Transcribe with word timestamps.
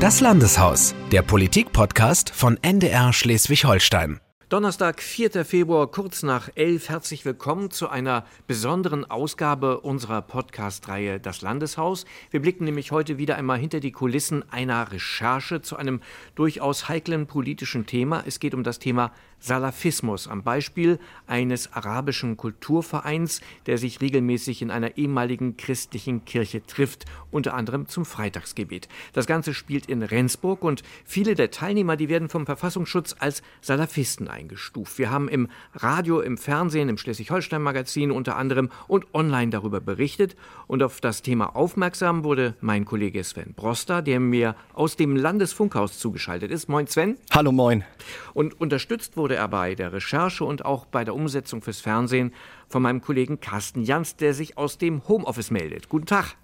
Das 0.00 0.20
Landeshaus, 0.20 0.94
der 1.10 1.22
Politik-Podcast 1.22 2.30
von 2.30 2.58
NDR 2.62 3.12
Schleswig-Holstein. 3.12 4.20
Donnerstag, 4.48 5.02
4. 5.02 5.44
Februar, 5.44 5.90
kurz 5.90 6.22
nach 6.22 6.50
11. 6.54 6.88
Herzlich 6.88 7.24
willkommen 7.24 7.72
zu 7.72 7.88
einer 7.88 8.24
besonderen 8.46 9.04
Ausgabe 9.04 9.80
unserer 9.80 10.22
Podcast-Reihe 10.22 11.18
Das 11.18 11.42
Landeshaus. 11.42 12.04
Wir 12.30 12.40
blicken 12.40 12.62
nämlich 12.62 12.92
heute 12.92 13.18
wieder 13.18 13.34
einmal 13.34 13.58
hinter 13.58 13.80
die 13.80 13.90
Kulissen 13.90 14.48
einer 14.52 14.92
Recherche 14.92 15.62
zu 15.62 15.74
einem 15.74 16.00
durchaus 16.36 16.88
heiklen 16.88 17.26
politischen 17.26 17.86
Thema. 17.86 18.22
Es 18.24 18.38
geht 18.38 18.54
um 18.54 18.62
das 18.62 18.78
Thema 18.78 19.10
Salafismus 19.40 20.28
am 20.28 20.44
Beispiel 20.44 20.98
eines 21.26 21.72
arabischen 21.72 22.36
Kulturvereins, 22.36 23.40
der 23.66 23.78
sich 23.78 24.00
regelmäßig 24.00 24.62
in 24.62 24.70
einer 24.70 24.96
ehemaligen 24.96 25.56
christlichen 25.56 26.24
Kirche 26.24 26.64
trifft, 26.64 27.04
unter 27.32 27.54
anderem 27.54 27.86
zum 27.86 28.04
Freitagsgebet. 28.04 28.88
Das 29.12 29.26
Ganze 29.26 29.54
spielt 29.54 29.86
in 29.86 30.02
Rendsburg 30.02 30.62
und 30.62 30.84
viele 31.04 31.34
der 31.34 31.50
Teilnehmer, 31.50 31.96
die 31.96 32.08
werden 32.08 32.28
vom 32.28 32.46
Verfassungsschutz 32.46 33.16
als 33.18 33.42
Salafisten 33.60 34.28
eingestuft. 34.36 34.98
Wir 34.98 35.10
haben 35.10 35.28
im 35.28 35.48
Radio, 35.74 36.20
im 36.20 36.38
Fernsehen, 36.38 36.88
im 36.88 36.96
Schleswig-Holstein-Magazin 36.96 38.10
unter 38.10 38.36
anderem 38.36 38.70
und 38.88 39.12
online 39.14 39.50
darüber 39.50 39.82
berichtet 39.82 40.34
und 40.66 40.82
auf 40.82 41.02
das 41.02 41.20
Thema 41.20 41.54
aufmerksam 41.54 42.24
wurde 42.24 42.54
mein 42.60 42.86
Kollege 42.86 43.22
Sven 43.22 43.52
Broster, 43.54 44.00
der 44.00 44.18
mir 44.18 44.56
aus 44.72 44.96
dem 44.96 45.14
Landesfunkhaus 45.14 45.98
zugeschaltet 45.98 46.50
ist. 46.50 46.70
Moin 46.70 46.86
Sven. 46.86 47.18
Hallo 47.32 47.52
moin. 47.52 47.84
Und 48.32 48.58
unterstützt 48.60 49.16
wurde 49.16 49.26
wurde 49.26 49.34
er 49.34 49.48
bei 49.48 49.74
der 49.74 49.92
Recherche 49.92 50.44
und 50.44 50.64
auch 50.64 50.86
bei 50.86 51.02
der 51.02 51.12
Umsetzung 51.12 51.60
fürs 51.60 51.80
Fernsehen 51.80 52.32
von 52.68 52.80
meinem 52.80 53.00
Kollegen 53.00 53.40
Carsten 53.40 53.82
Jans, 53.82 54.14
der 54.14 54.34
sich 54.34 54.56
aus 54.56 54.78
dem 54.78 55.08
Homeoffice 55.08 55.50
meldet. 55.50 55.88
Guten 55.88 56.06
Tag. 56.06 56.36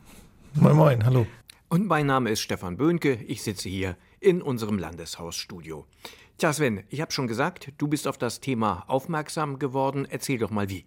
Moin, 0.54 0.74
moin, 0.74 1.04
hallo. 1.04 1.29
Und 1.68 1.87
mein 1.87 2.06
Name 2.06 2.30
ist 2.30 2.40
Stefan 2.40 2.77
Böhnke. 2.77 3.20
Ich 3.29 3.43
sitze 3.43 3.68
hier 3.68 3.96
in 4.18 4.43
unserem 4.43 4.79
Landeshausstudio. 4.79 5.87
Tja, 6.43 6.52
Sven, 6.52 6.82
ich 6.88 7.01
habe 7.01 7.12
schon 7.12 7.29
gesagt, 7.29 7.73
du 7.79 7.87
bist 7.87 8.09
auf 8.09 8.18
das 8.18 8.40
Thema 8.40 8.82
aufmerksam 8.88 9.60
geworden. 9.60 10.09
Erzähl 10.10 10.38
doch 10.38 10.51
mal 10.51 10.68
wie. 10.68 10.85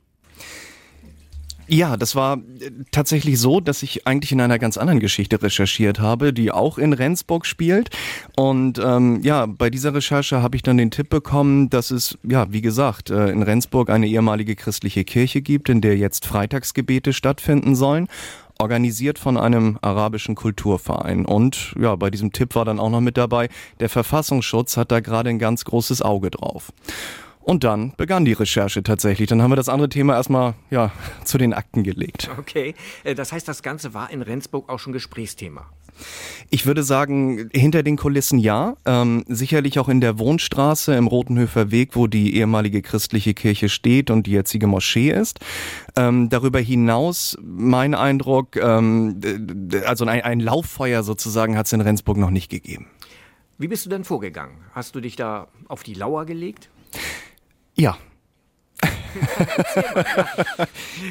Ja, 1.66 1.96
das 1.96 2.14
war 2.14 2.40
äh, 2.60 2.72
tatsächlich 2.92 3.40
so, 3.40 3.62
dass 3.62 3.82
ich 3.82 4.06
eigentlich 4.06 4.34
in 4.34 4.42
einer 4.42 4.60
ganz 4.60 4.78
anderen 4.78 5.00
Geschichte 5.00 5.42
recherchiert 5.42 6.02
habe, 6.02 6.34
die 6.34 6.52
auch 6.52 6.78
in 6.78 6.92
Rendsburg 6.92 7.46
spielt. 7.46 7.90
Und 8.36 8.80
ähm, 8.80 9.22
ja, 9.24 9.46
bei 9.46 9.70
dieser 9.70 9.94
Recherche 9.94 10.42
habe 10.42 10.58
ich 10.58 10.62
dann 10.62 10.76
den 10.76 10.92
Tipp 10.92 11.08
bekommen, 11.08 11.70
dass 11.70 11.90
es, 11.90 12.18
ja, 12.24 12.52
wie 12.52 12.62
gesagt, 12.62 13.10
äh, 13.10 13.30
in 13.30 13.42
Rendsburg 13.42 13.90
eine 13.90 14.08
ehemalige 14.08 14.58
christliche 14.58 15.06
Kirche 15.06 15.42
gibt, 15.42 15.70
in 15.70 15.80
der 15.80 15.96
jetzt 15.96 16.26
Freitagsgebete 16.26 17.14
stattfinden 17.14 17.78
sollen 17.78 18.10
organisiert 18.60 19.20
von 19.20 19.38
einem 19.38 19.78
arabischen 19.82 20.36
Kulturverein. 20.36 21.26
Und 21.26 21.76
ja, 21.80 21.96
bei 21.96 22.10
diesem 22.10 22.32
Tipp 22.32 22.56
war 22.56 22.66
dann 22.66 22.80
auch 22.80 22.90
noch 22.90 23.02
mit 23.02 23.18
dabei, 23.18 23.50
der 23.80 23.90
Verfassungsschutz 23.90 24.78
hat 24.78 24.92
da 24.92 25.00
gerade 25.00 25.30
ein 25.30 25.40
ganz 25.40 25.66
großes 25.66 26.02
Auge 26.02 26.32
drauf. 26.32 26.72
Und 27.46 27.64
dann 27.64 27.94
begann 27.96 28.26
die 28.26 28.34
Recherche 28.34 28.82
tatsächlich. 28.82 29.30
Dann 29.30 29.40
haben 29.44 29.52
wir 29.52 29.56
das 29.56 29.70
andere 29.70 29.88
Thema 29.88 30.16
erstmal 30.16 30.56
ja, 30.72 30.92
zu 31.26 31.38
den 31.38 31.54
Akten 31.54 31.84
gelegt. 31.84 32.28
Okay, 32.40 32.74
äh, 33.04 33.14
das 33.14 33.32
heißt, 33.32 33.48
das 33.48 33.62
Ganze 33.62 33.94
war 33.94 34.10
in 34.10 34.24
Rendsburg 34.24 34.68
auch 34.68 34.80
schon 34.80 34.94
Gesprächsthema. 34.94 35.68
Ich 36.50 36.66
würde 36.66 36.82
sagen, 36.82 37.50
hinter 37.54 37.84
den 37.84 37.98
Kulissen 37.98 38.40
ja. 38.40 38.76
Ähm, 38.86 39.24
sicherlich 39.28 39.78
auch 39.78 39.90
in 39.90 40.02
der 40.02 40.18
Wohnstraße 40.18 40.96
im 40.96 41.06
Rotenhöfer 41.06 41.70
Weg, 41.70 41.96
wo 41.96 42.08
die 42.08 42.36
ehemalige 42.36 42.82
christliche 42.82 43.36
Kirche 43.36 43.70
steht 43.70 44.10
und 44.10 44.26
die 44.26 44.32
jetzige 44.32 44.66
Moschee 44.66 45.12
ist. 45.12 45.40
Ähm, 45.96 46.30
darüber 46.30 46.60
hinaus, 46.60 47.38
mein 47.44 47.94
Eindruck, 47.94 48.56
ähm, 48.56 49.22
also 49.86 50.06
ein, 50.06 50.22
ein 50.22 50.40
Lauffeuer 50.40 51.04
sozusagen 51.04 51.58
hat 51.58 51.68
es 51.68 51.74
in 51.74 51.82
Rendsburg 51.82 52.18
noch 52.18 52.32
nicht 52.32 52.50
gegeben. 52.50 52.88
Wie 53.60 53.68
bist 53.68 53.86
du 53.86 53.90
denn 53.92 54.04
vorgegangen? 54.04 54.58
Hast 54.74 54.96
du 54.96 55.00
dich 55.00 55.16
da 55.16 55.48
auf 55.68 55.84
die 55.84 55.94
Lauer 55.94 56.26
gelegt? 56.26 56.70
Ja. 57.76 57.98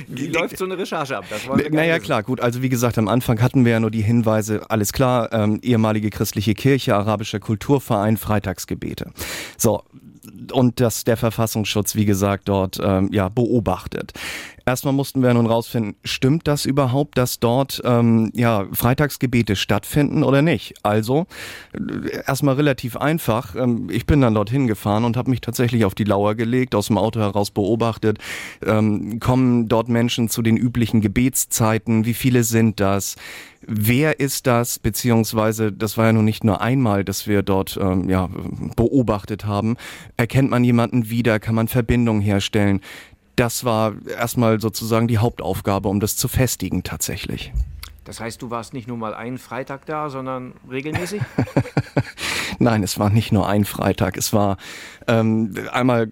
wie 0.09 0.27
läuft 0.27 0.59
so 0.59 0.65
eine 0.65 0.77
Recherche 0.77 1.16
ab? 1.16 1.25
Das 1.31 1.47
naja, 1.71 1.99
klar, 1.99 2.22
gut. 2.22 2.41
Also 2.41 2.62
wie 2.62 2.69
gesagt, 2.69 2.99
am 2.99 3.09
Anfang 3.09 3.41
hatten 3.41 3.65
wir 3.65 3.72
ja 3.72 3.81
nur 3.81 3.91
die 3.91 4.03
Hinweise, 4.03 4.62
alles 4.69 4.93
klar, 4.93 5.33
ähm, 5.33 5.59
ehemalige 5.62 6.11
christliche 6.11 6.55
Kirche, 6.55 6.94
arabischer 6.94 7.41
Kulturverein, 7.41 8.16
Freitagsgebete. 8.16 9.12
So, 9.56 9.83
und 10.53 10.81
dass 10.81 11.05
der 11.05 11.17
Verfassungsschutz, 11.17 11.95
wie 11.95 12.05
gesagt, 12.05 12.49
dort 12.49 12.79
ähm, 12.83 13.09
ja 13.12 13.29
beobachtet. 13.29 14.12
Erstmal 14.67 14.95
mussten 14.95 15.23
wir 15.23 15.35
nun 15.35 15.47
rausfinden, 15.47 15.95
stimmt 16.05 16.49
das 16.49 16.65
überhaupt, 16.65 17.19
dass 17.19 17.39
dort 17.39 17.83
ähm, 17.85 18.31
ja 18.35 18.67
Freitagsgebete 18.73 19.57
stattfinden 19.57 20.25
oder 20.25 20.41
nicht? 20.41 20.75
Also 20.83 21.27
äh, 21.75 22.23
erstmal 22.27 22.55
relativ 22.55 22.97
einfach. 22.97 23.55
Ähm, 23.57 23.89
ich 23.91 24.07
bin 24.07 24.23
dann 24.23 24.35
dorthin 24.35 24.67
gefahren 24.67 25.05
und 25.05 25.19
habe 25.19 25.31
mich 25.31 25.43
tatsächlich 25.43 25.85
auf 25.85 25.95
die 25.95 26.05
Lauer 26.05 26.35
gelegt, 26.35 26.75
aus 26.75 26.87
dem 26.87 26.97
Auto 26.97 27.21
heraus 27.21 27.51
beobachtet. 27.51 28.19
Ähm, 28.65 29.21
kommen 29.21 29.69
dort 29.69 29.89
Menschen 29.89 30.31
zu 30.31 30.41
den 30.41 30.56
üblichen 30.56 31.03
Gebetszeiten? 31.03 32.06
Wie 32.06 32.15
viele 32.15 32.43
sind 32.43 32.81
das? 32.81 33.17
Wer 33.66 34.20
ist 34.20 34.47
das? 34.47 34.78
Beziehungsweise, 34.78 35.72
das 35.72 35.97
war 35.97 36.06
ja 36.06 36.12
nun 36.12 36.25
nicht 36.25 36.44
nur 36.44 36.60
einmal, 36.60 37.04
dass 37.04 37.26
wir 37.26 37.42
dort 37.42 37.78
ähm, 37.80 38.08
ja, 38.08 38.28
beobachtet 38.76 39.44
haben. 39.44 39.76
Erkennt 40.16 40.50
man 40.50 40.64
jemanden 40.64 41.10
wieder? 41.10 41.38
Kann 41.41 41.54
man 41.54 41.69
Verbindungen 41.69 42.22
herstellen? 42.22 42.80
das 43.36 43.64
war 43.64 43.94
erstmal 44.06 44.60
sozusagen 44.60 45.08
die 45.08 45.19
Hauptaufgabe, 45.19 45.88
um 45.88 46.00
das 46.00 46.16
zu 46.16 46.28
festigen 46.28 46.82
tatsächlich. 46.82 47.52
Das 48.04 48.20
heißt, 48.20 48.41
du 48.42 48.50
warst 48.50 48.75
nicht 48.75 48.87
nur 48.87 48.97
mal 48.97 49.15
einen 49.15 49.38
Freitag 49.38 49.87
da, 49.87 50.10
sondern 50.10 50.54
regelmäßig? 50.70 51.22
Nein, 52.59 52.82
es 52.82 52.98
war 52.98 53.10
nicht 53.10 53.32
nur 53.32 53.48
ein 53.48 53.65
Freitag. 53.65 54.16
Es 54.16 54.32
war 54.32 54.56
ähm, 55.06 55.54
einmal 55.72 56.10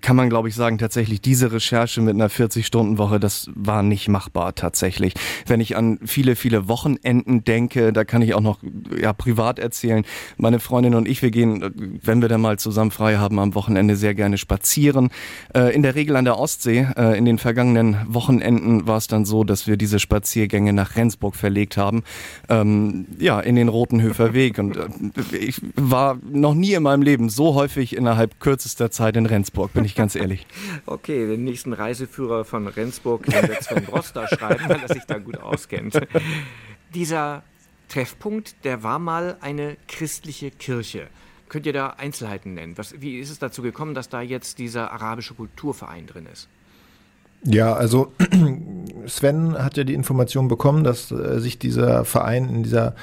kann 0.00 0.16
man, 0.16 0.30
glaube 0.30 0.48
ich, 0.48 0.54
sagen, 0.54 0.78
tatsächlich 0.78 1.20
diese 1.20 1.52
Recherche 1.52 2.00
mit 2.00 2.14
einer 2.14 2.28
40-Stunden-Woche, 2.28 3.20
das 3.20 3.50
war 3.54 3.82
nicht 3.82 4.08
machbar 4.08 4.54
tatsächlich. 4.54 5.14
Wenn 5.46 5.60
ich 5.60 5.76
an 5.76 5.98
viele, 6.04 6.36
viele 6.36 6.68
Wochenenden 6.68 7.44
denke, 7.44 7.92
da 7.92 8.04
kann 8.04 8.22
ich 8.22 8.34
auch 8.34 8.40
noch 8.40 8.58
ja 8.98 9.12
privat 9.12 9.58
erzählen. 9.58 10.04
Meine 10.36 10.60
Freundin 10.60 10.94
und 10.94 11.06
ich, 11.06 11.22
wir 11.22 11.30
gehen, 11.30 12.00
wenn 12.02 12.22
wir 12.22 12.28
dann 12.28 12.40
mal 12.40 12.58
zusammen 12.58 12.90
frei 12.90 13.16
haben, 13.16 13.38
am 13.38 13.54
Wochenende 13.54 13.96
sehr 13.96 14.14
gerne 14.14 14.38
spazieren. 14.38 15.10
Äh, 15.54 15.74
in 15.74 15.82
der 15.82 15.94
Regel 15.94 16.16
an 16.16 16.24
der 16.24 16.38
Ostsee. 16.38 16.86
Äh, 16.96 17.18
in 17.18 17.24
den 17.24 17.38
vergangenen 17.38 17.96
Wochenenden 18.06 18.86
war 18.86 18.96
es 18.96 19.06
dann 19.06 19.24
so, 19.24 19.44
dass 19.44 19.66
wir 19.66 19.76
diese 19.76 19.98
Spaziergänge 19.98 20.72
nach 20.72 20.96
Rendsburg 20.96 21.29
verlegt 21.34 21.76
haben. 21.76 22.02
Ähm, 22.48 23.06
ja, 23.18 23.40
in 23.40 23.56
den 23.56 23.68
Rotenhöfer 23.68 24.32
Weg. 24.34 24.58
Und 24.58 24.76
äh, 24.76 25.36
ich 25.36 25.60
war 25.76 26.18
noch 26.30 26.54
nie 26.54 26.74
in 26.74 26.82
meinem 26.82 27.02
Leben 27.02 27.28
so 27.28 27.54
häufig 27.54 27.96
innerhalb 27.96 28.40
kürzester 28.40 28.90
Zeit 28.90 29.16
in 29.16 29.26
Rendsburg, 29.26 29.72
bin 29.72 29.84
ich 29.84 29.94
ganz 29.94 30.14
ehrlich. 30.14 30.46
Okay, 30.86 31.26
den 31.26 31.44
nächsten 31.44 31.72
Reiseführer 31.72 32.44
von 32.44 32.66
Rendsburg 32.66 33.26
wird 33.26 33.62
Sven 33.62 33.84
Broster 33.84 34.26
schreiben, 34.28 34.68
weil 34.68 34.80
er 34.80 34.88
sich 34.88 35.04
da 35.04 35.18
gut 35.18 35.38
auskennt. 35.38 36.00
Dieser 36.94 37.42
Treffpunkt, 37.88 38.64
der 38.64 38.82
war 38.82 38.98
mal 38.98 39.36
eine 39.40 39.76
christliche 39.88 40.50
Kirche. 40.50 41.08
Könnt 41.48 41.66
ihr 41.66 41.72
da 41.72 41.90
Einzelheiten 41.90 42.54
nennen? 42.54 42.78
Was, 42.78 43.00
wie 43.00 43.18
ist 43.18 43.30
es 43.30 43.38
dazu 43.38 43.62
gekommen, 43.62 43.94
dass 43.94 44.08
da 44.08 44.22
jetzt 44.22 44.58
dieser 44.58 44.92
arabische 44.92 45.34
Kulturverein 45.34 46.06
drin 46.06 46.26
ist? 46.32 46.48
Ja, 47.42 47.72
also 47.72 48.12
Sven 49.06 49.56
hat 49.58 49.76
ja 49.76 49.84
die 49.84 49.94
Information 49.94 50.48
bekommen, 50.48 50.84
dass 50.84 51.10
äh, 51.10 51.40
sich 51.40 51.58
dieser 51.58 52.04
Verein 52.04 52.48
in 52.48 52.62
dieser 52.62 52.94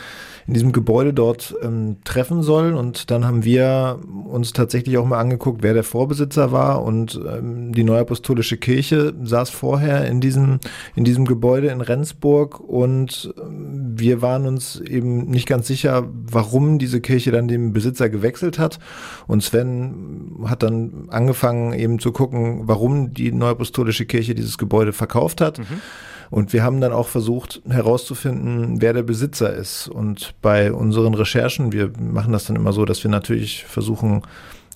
in 0.47 0.53
diesem 0.53 0.71
Gebäude 0.71 1.13
dort 1.13 1.53
ähm, 1.61 1.97
treffen 2.05 2.41
soll. 2.41 2.73
Und 2.73 3.11
dann 3.11 3.25
haben 3.25 3.43
wir 3.43 3.99
uns 4.29 4.53
tatsächlich 4.53 4.97
auch 4.97 5.05
mal 5.05 5.19
angeguckt, 5.19 5.61
wer 5.61 5.73
der 5.73 5.83
Vorbesitzer 5.83 6.53
war. 6.53 6.83
Und 6.83 7.19
ähm, 7.29 7.73
die 7.73 7.83
Neuapostolische 7.83 8.55
Kirche 8.55 9.13
saß 9.21 9.49
vorher 9.49 10.05
in 10.07 10.21
diesem, 10.21 10.59
in 10.95 11.03
diesem 11.03 11.25
Gebäude 11.25 11.67
in 11.67 11.81
Rendsburg. 11.81 12.61
Und 12.61 13.33
ähm, 13.37 13.86
wir 13.99 14.21
waren 14.21 14.47
uns 14.47 14.79
eben 14.79 15.25
nicht 15.29 15.47
ganz 15.47 15.67
sicher, 15.67 16.07
warum 16.11 16.79
diese 16.79 17.01
Kirche 17.01 17.31
dann 17.31 17.47
den 17.47 17.73
Besitzer 17.73 18.09
gewechselt 18.09 18.59
hat. 18.59 18.79
Und 19.27 19.44
Sven 19.44 20.35
hat 20.45 20.63
dann 20.63 21.07
angefangen 21.09 21.73
eben 21.73 21.99
zu 21.99 22.11
gucken, 22.11 22.61
warum 22.67 23.13
die 23.13 23.31
Neuapostolische 23.31 24.05
Kirche 24.05 24.35
dieses 24.35 24.57
Gebäude 24.57 24.94
verkauft 24.94 25.41
hat. 25.41 25.59
Mhm. 25.59 25.81
Und 26.29 26.51
wir 26.53 26.63
haben 26.63 26.81
dann 26.81 26.91
auch 26.91 27.07
versucht 27.07 27.61
herauszufinden, 27.67 28.81
wer 28.81 28.94
der 28.94 29.03
Besitzer 29.03 29.53
ist. 29.53 29.88
Und 29.88 30.35
bei 30.41 30.73
unseren 30.73 31.13
Recherchen, 31.13 31.71
wir 31.71 31.91
machen 32.00 32.33
das 32.33 32.45
dann 32.45 32.57
immer 32.57 32.73
so, 32.73 32.85
dass 32.85 33.03
wir 33.03 33.11
natürlich 33.11 33.63
versuchen, 33.65 34.23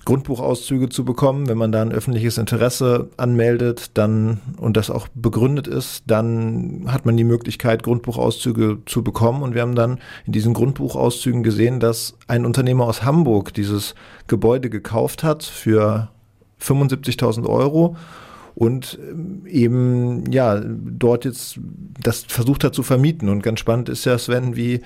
Grundbuchauszüge 0.04 0.88
zu 0.88 1.04
bekommen. 1.04 1.48
Wenn 1.48 1.58
man 1.58 1.72
da 1.72 1.82
ein 1.82 1.92
öffentliches 1.92 2.38
Interesse 2.38 3.10
anmeldet, 3.16 3.92
dann 3.94 4.40
und 4.56 4.76
das 4.76 4.90
auch 4.90 5.08
begründet 5.14 5.68
ist, 5.68 6.04
dann 6.06 6.84
hat 6.88 7.06
man 7.06 7.16
die 7.16 7.24
Möglichkeit, 7.24 7.82
Grundbuchauszüge 7.82 8.78
zu 8.86 9.02
bekommen. 9.02 9.42
Und 9.42 9.54
wir 9.54 9.62
haben 9.62 9.74
dann 9.74 9.98
in 10.26 10.32
diesen 10.32 10.54
Grundbuchauszügen 10.54 11.42
gesehen, 11.42 11.80
dass 11.80 12.16
ein 12.26 12.44
Unternehmer 12.44 12.84
aus 12.84 13.04
Hamburg 13.04 13.54
dieses 13.54 13.94
Gebäude 14.26 14.70
gekauft 14.70 15.22
hat 15.22 15.44
für 15.44 16.08
75.000 16.60 17.46
Euro 17.48 17.96
und 18.54 18.98
ähm, 19.00 19.46
eben 19.46 20.30
ja 20.30 20.60
dort 20.60 21.24
jetzt 21.24 21.58
das 22.00 22.24
versucht 22.28 22.64
hat 22.64 22.74
zu 22.74 22.82
vermieten. 22.82 23.28
Und 23.28 23.42
ganz 23.42 23.60
spannend 23.60 23.88
ist 23.88 24.04
ja, 24.04 24.18
Sven, 24.18 24.56
wie 24.56 24.82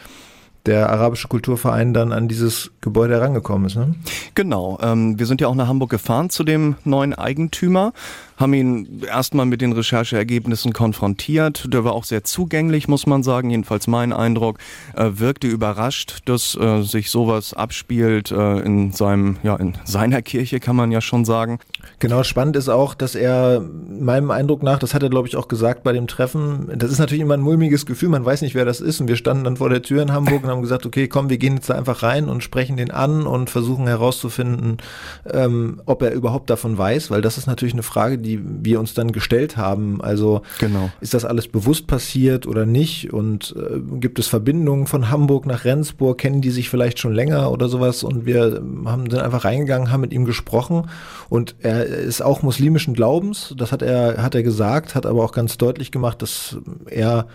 der 0.67 0.91
arabische 0.91 1.29
Kulturverein 1.29 1.95
dann 1.95 2.13
an 2.13 2.29
dieses 2.29 2.73
Gebäude 2.81 3.15
herangekommen 3.15 3.67
ist. 3.67 3.77
Ne? 3.77 3.95
Genau. 4.35 4.79
Ähm, 4.83 5.19
wir 5.19 5.27
sind 5.27 5.41
ja 5.41 5.49
auch 5.49 5.55
nach 5.55 5.69
Hamburg 5.69 5.91
gefahren 5.91 6.31
zu 6.31 6.45
dem 6.45 6.77
neuen 6.85 7.15
Eigentümer 7.15 7.93
haben 8.37 8.55
ihn 8.55 9.03
erstmal 9.07 9.47
mit 9.47 9.61
den 9.61 9.73
Rechercheergebnissen 9.73 10.73
konfrontiert. 10.73 11.73
Der 11.73 11.85
war 11.85 11.93
auch 11.93 12.05
sehr 12.05 12.25
zugänglich, 12.25 12.89
muss 12.89 13.07
man 13.07 13.23
sagen, 13.23 13.51
jedenfalls 13.51 13.87
mein 13.87 14.13
Eindruck. 14.13 14.59
Er 14.95 15.19
wirkte 15.19 15.47
überrascht, 15.47 16.21
dass 16.27 16.55
äh, 16.57 16.83
sich 16.83 17.11
sowas 17.11 17.55
abspielt 17.55 18.31
äh, 18.31 18.61
in 18.61 18.93
seinem, 18.93 19.39
ja, 19.43 19.57
in 19.57 19.75
seiner 19.85 20.23
Kirche, 20.23 20.61
kann 20.61 20.77
man 20.77 20.93
ja 20.93 21.01
schon 21.01 21.25
sagen. 21.25 21.59
Genau, 21.99 22.23
spannend 22.23 22.57
ist 22.57 22.69
auch, 22.69 22.95
dass 22.95 23.15
er 23.15 23.61
meinem 23.61 24.31
Eindruck 24.31 24.63
nach, 24.63 24.79
das 24.79 24.93
hat 24.93 25.03
er 25.03 25.09
glaube 25.09 25.29
ich 25.29 25.37
auch 25.37 25.49
gesagt 25.49 25.83
bei 25.83 25.93
dem 25.93 26.07
Treffen, 26.07 26.71
das 26.77 26.91
ist 26.91 26.99
natürlich 26.99 27.23
immer 27.23 27.35
ein 27.35 27.41
mulmiges 27.41 27.87
Gefühl, 27.87 28.09
man 28.09 28.25
weiß 28.25 28.43
nicht, 28.43 28.55
wer 28.55 28.65
das 28.65 28.81
ist 28.81 29.01
und 29.01 29.09
wir 29.09 29.17
standen 29.17 29.45
dann 29.45 29.57
vor 29.57 29.71
der 29.71 29.83
Tür 29.83 30.03
in 30.03 30.13
Hamburg 30.13 30.43
und 30.43 30.51
haben 30.51 30.63
gesagt, 30.63 30.85
okay, 30.85 31.09
komm, 31.09 31.31
wir 31.31 31.39
gehen 31.39 31.55
jetzt 31.55 31.71
da 31.71 31.75
einfach 31.75 32.03
rein 32.03 32.29
und 32.29 32.43
sprechen 32.43 32.77
den 32.77 32.91
an 32.91 33.27
und 33.27 33.51
versuchen 33.51 33.87
herauszufinden, 33.87 34.79
ähm, 35.31 35.81
ob 35.87 36.03
er 36.03 36.13
überhaupt 36.13 36.51
davon 36.51 36.77
weiß, 36.77 37.11
weil 37.11 37.23
das 37.23 37.39
ist 37.39 37.47
natürlich 37.47 37.75
eine 37.75 37.83
Frage, 37.83 38.19
die 38.19 38.26
wir 38.43 38.81
uns 38.81 38.95
dann 38.95 39.13
gestellt 39.13 39.57
haben. 39.57 40.01
Also 40.01 40.43
genau. 40.59 40.91
ist 41.01 41.15
das 41.15 41.25
alles 41.25 41.49
bewusst 41.49 41.87
passiert 41.87 42.47
oder 42.47 42.67
nicht? 42.67 43.13
Und 43.13 43.55
äh, 43.57 43.81
gibt 43.99 44.19
es 44.19 44.27
Verbindungen 44.29 44.87
von 44.87 45.11
Hamburg 45.11 45.47
nach 45.47 45.65
Rendsburg? 45.65 46.19
Kennen 46.19 46.41
die 46.41 46.51
sich 46.51 46.69
vielleicht 46.69 46.99
schon 46.99 47.15
länger 47.15 47.51
oder 47.51 47.69
sowas? 47.69 48.05
Und 48.05 48.27
wir 48.27 48.63
haben 48.85 49.11
sind 49.11 49.21
einfach 49.21 49.45
reingegangen, 49.45 49.91
haben 49.91 50.01
mit 50.01 50.13
ihm 50.13 50.25
gesprochen. 50.25 50.89
Und 51.29 51.57
er 51.61 51.85
ist 51.87 52.23
auch 52.23 52.43
muslimischen 52.43 52.95
Glaubens. 52.95 53.55
Das 53.57 53.73
hat 53.73 53.83
er 53.83 54.23
hat 54.23 54.35
er 54.35 54.43
gesagt, 54.43 54.95
hat 54.95 55.07
aber 55.07 55.25
auch 55.25 55.33
ganz 55.33 55.59
deutlich 55.59 55.91
gemacht, 55.91 56.23
dass 56.23 56.59
er 56.87 57.27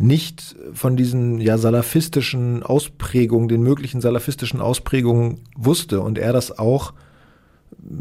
nicht 0.00 0.56
von 0.72 0.96
diesen 0.96 1.40
ja 1.40 1.58
salafistischen 1.58 2.62
Ausprägungen, 2.62 3.48
den 3.48 3.62
möglichen 3.62 4.00
salafistischen 4.00 4.60
Ausprägungen 4.60 5.40
wusste 5.56 6.00
und 6.00 6.16
er 6.16 6.32
das 6.32 6.58
auch 6.58 6.94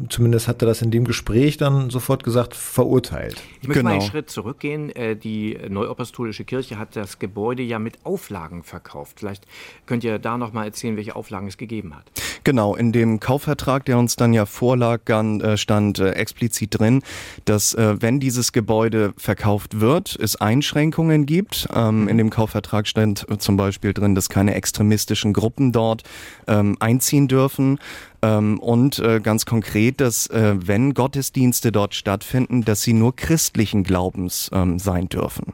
zumindest 0.10 0.48
hat 0.48 0.62
er 0.62 0.68
das 0.68 0.82
in 0.82 0.92
dem 0.92 1.06
Gespräch 1.06 1.58
dann 1.58 1.90
sofort 1.90 2.24
gesagt, 2.24 2.56
verurteilt. 2.56 3.42
Ich 3.62 3.68
möchte 3.68 3.80
genau. 3.82 3.84
mal 3.84 3.92
einen 3.92 4.00
genau. 4.00 4.12
Schritt 4.12 4.30
zurückgehen. 4.30 4.90
Äh, 4.96 5.16
die 5.16 5.58
Neuapostolische 5.70 6.44
Kirche 6.44 6.78
hat 6.78 6.96
das 6.96 7.20
Gebäude 7.20 7.64
ja 7.64 7.80
mit 7.80 8.06
Auflagen 8.06 8.64
verkauft. 8.64 9.20
Vielleicht 9.20 9.46
könnt 9.86 10.04
ihr 10.04 10.20
da 10.20 10.38
noch 10.38 10.54
mal 10.54 10.66
erzählen, 10.66 10.98
welche 10.98 11.16
Auflagen 11.16 11.48
es 11.48 11.58
gegeben 11.58 11.96
hat. 11.96 12.06
Genau, 12.50 12.74
in 12.74 12.92
dem 12.92 13.20
Kaufvertrag, 13.20 13.86
der 13.86 14.00
uns 14.00 14.16
dann 14.16 14.34
ja 14.34 14.48
vorlag, 14.48 15.02
äh, 15.08 15.56
stand 15.56 16.00
äh, 16.00 16.14
explizit 16.14 16.80
drin, 16.80 17.04
dass 17.46 17.78
wenn 17.78 18.20
dieses 18.20 18.54
Gebäude 18.54 19.14
verkauft 19.18 19.82
wird, 19.82 20.18
es 20.20 20.36
Einschränkungen 20.36 21.28
gibt. 21.28 21.68
Ähm, 21.76 22.08
in 22.08 22.18
dem 22.18 22.32
Kaufvertrag 22.32 22.88
stand 22.88 23.28
zum 23.38 23.56
Beispiel 23.56 23.94
drin, 23.94 24.16
dass 24.16 24.30
keine 24.30 24.56
extremistischen 24.56 25.32
Gruppen 25.32 25.72
dort 25.72 26.02
ähm, 26.48 26.76
einziehen 26.80 27.28
dürfen. 27.28 27.78
Ähm, 28.24 28.60
und 28.60 28.98
äh, 28.98 29.20
ganz 29.20 29.46
konkret, 29.46 30.02
dass 30.02 30.26
äh, 30.28 30.56
wenn 30.58 30.96
Gottesdienste 30.96 31.72
dort 31.72 31.94
stattfinden, 31.94 32.66
dass 32.66 32.82
sie 32.82 32.94
nur 32.94 33.16
christlichen 33.16 33.84
Glaubens 33.84 34.50
ähm, 34.52 34.80
sein 34.80 35.08
dürfen. 35.08 35.54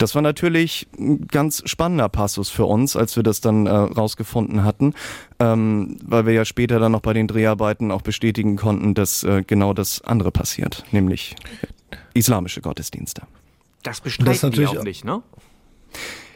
Das 0.00 0.14
war 0.14 0.22
natürlich 0.22 0.88
ein 0.98 1.28
ganz 1.28 1.62
spannender 1.66 2.08
Passus 2.08 2.48
für 2.48 2.64
uns, 2.64 2.96
als 2.96 3.16
wir 3.16 3.22
das 3.22 3.42
dann 3.42 3.66
äh, 3.66 3.70
rausgefunden 3.70 4.64
hatten, 4.64 4.94
ähm, 5.38 5.98
weil 6.02 6.24
wir 6.24 6.32
ja 6.32 6.46
später 6.46 6.78
dann 6.78 6.92
noch 6.92 7.02
bei 7.02 7.12
den 7.12 7.26
Dreharbeiten 7.28 7.90
auch 7.90 8.00
bestätigen 8.00 8.56
konnten, 8.56 8.94
dass 8.94 9.24
äh, 9.24 9.42
genau 9.46 9.74
das 9.74 10.00
andere 10.00 10.32
passiert, 10.32 10.84
nämlich 10.90 11.36
islamische 12.14 12.62
Gottesdienste. 12.62 13.24
Das 13.82 14.00
bestreiten 14.00 14.32
das 14.32 14.42
natürlich 14.42 14.78
auch 14.78 14.84
nicht, 14.84 15.04
ne? 15.04 15.22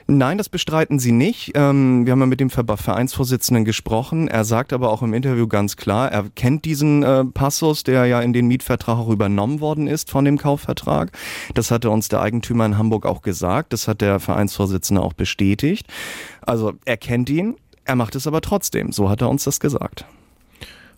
Nein, 0.06 0.36
das 0.36 0.50
bestreiten 0.50 0.98
sie 0.98 1.12
nicht. 1.12 1.52
Ähm, 1.54 2.04
wir 2.04 2.12
haben 2.12 2.20
ja 2.20 2.26
mit 2.26 2.40
dem 2.40 2.50
Vereinsvorsitzenden 2.50 3.64
gesprochen. 3.64 4.28
Er 4.28 4.44
sagt 4.44 4.74
aber 4.74 4.90
auch 4.90 5.00
im 5.02 5.14
Interview 5.14 5.46
ganz 5.46 5.76
klar, 5.76 6.12
er 6.12 6.26
kennt 6.34 6.66
diesen 6.66 7.02
äh, 7.02 7.24
Passus, 7.24 7.84
der 7.84 8.04
ja 8.04 8.20
in 8.20 8.34
den 8.34 8.46
Mietvertrag 8.46 8.98
auch 8.98 9.08
übernommen 9.08 9.60
worden 9.60 9.86
ist 9.86 10.10
von 10.10 10.26
dem 10.26 10.36
Kaufvertrag. 10.36 11.10
Das 11.54 11.70
hatte 11.70 11.88
uns 11.88 12.08
der 12.08 12.20
Eigentümer 12.20 12.66
in 12.66 12.76
Hamburg 12.76 13.06
auch 13.06 13.22
gesagt. 13.22 13.72
Das 13.72 13.88
hat 13.88 14.02
der 14.02 14.20
Vereinsvorsitzende 14.20 15.00
auch 15.00 15.14
bestätigt. 15.14 15.86
Also 16.42 16.74
er 16.84 16.98
kennt 16.98 17.30
ihn, 17.30 17.56
er 17.86 17.96
macht 17.96 18.14
es 18.14 18.26
aber 18.26 18.42
trotzdem. 18.42 18.92
So 18.92 19.08
hat 19.08 19.22
er 19.22 19.30
uns 19.30 19.44
das 19.44 19.58
gesagt. 19.58 20.04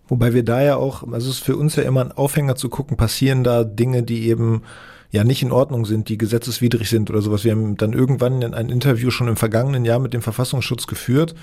Wobei 0.08 0.34
wir 0.34 0.44
da 0.44 0.62
ja 0.62 0.76
auch, 0.76 1.04
also 1.04 1.30
es 1.30 1.36
ist 1.36 1.44
für 1.44 1.56
uns 1.56 1.76
ja 1.76 1.84
immer 1.84 2.00
ein 2.00 2.12
Aufhänger 2.12 2.56
zu 2.56 2.68
gucken, 2.68 2.96
passieren 2.96 3.44
da 3.44 3.62
Dinge, 3.62 4.02
die 4.02 4.28
eben 4.28 4.62
ja 5.10 5.24
nicht 5.24 5.42
in 5.42 5.52
Ordnung 5.52 5.84
sind, 5.84 6.08
die 6.08 6.18
gesetzeswidrig 6.18 6.88
sind 6.88 7.10
oder 7.10 7.22
sowas. 7.22 7.44
Wir 7.44 7.52
haben 7.52 7.76
dann 7.76 7.92
irgendwann 7.92 8.42
ein 8.54 8.68
Interview 8.68 9.10
schon 9.10 9.28
im 9.28 9.36
vergangenen 9.36 9.84
Jahr 9.84 9.98
mit 9.98 10.14
dem 10.14 10.22
Verfassungsschutz 10.22 10.86
geführt. 10.86 11.34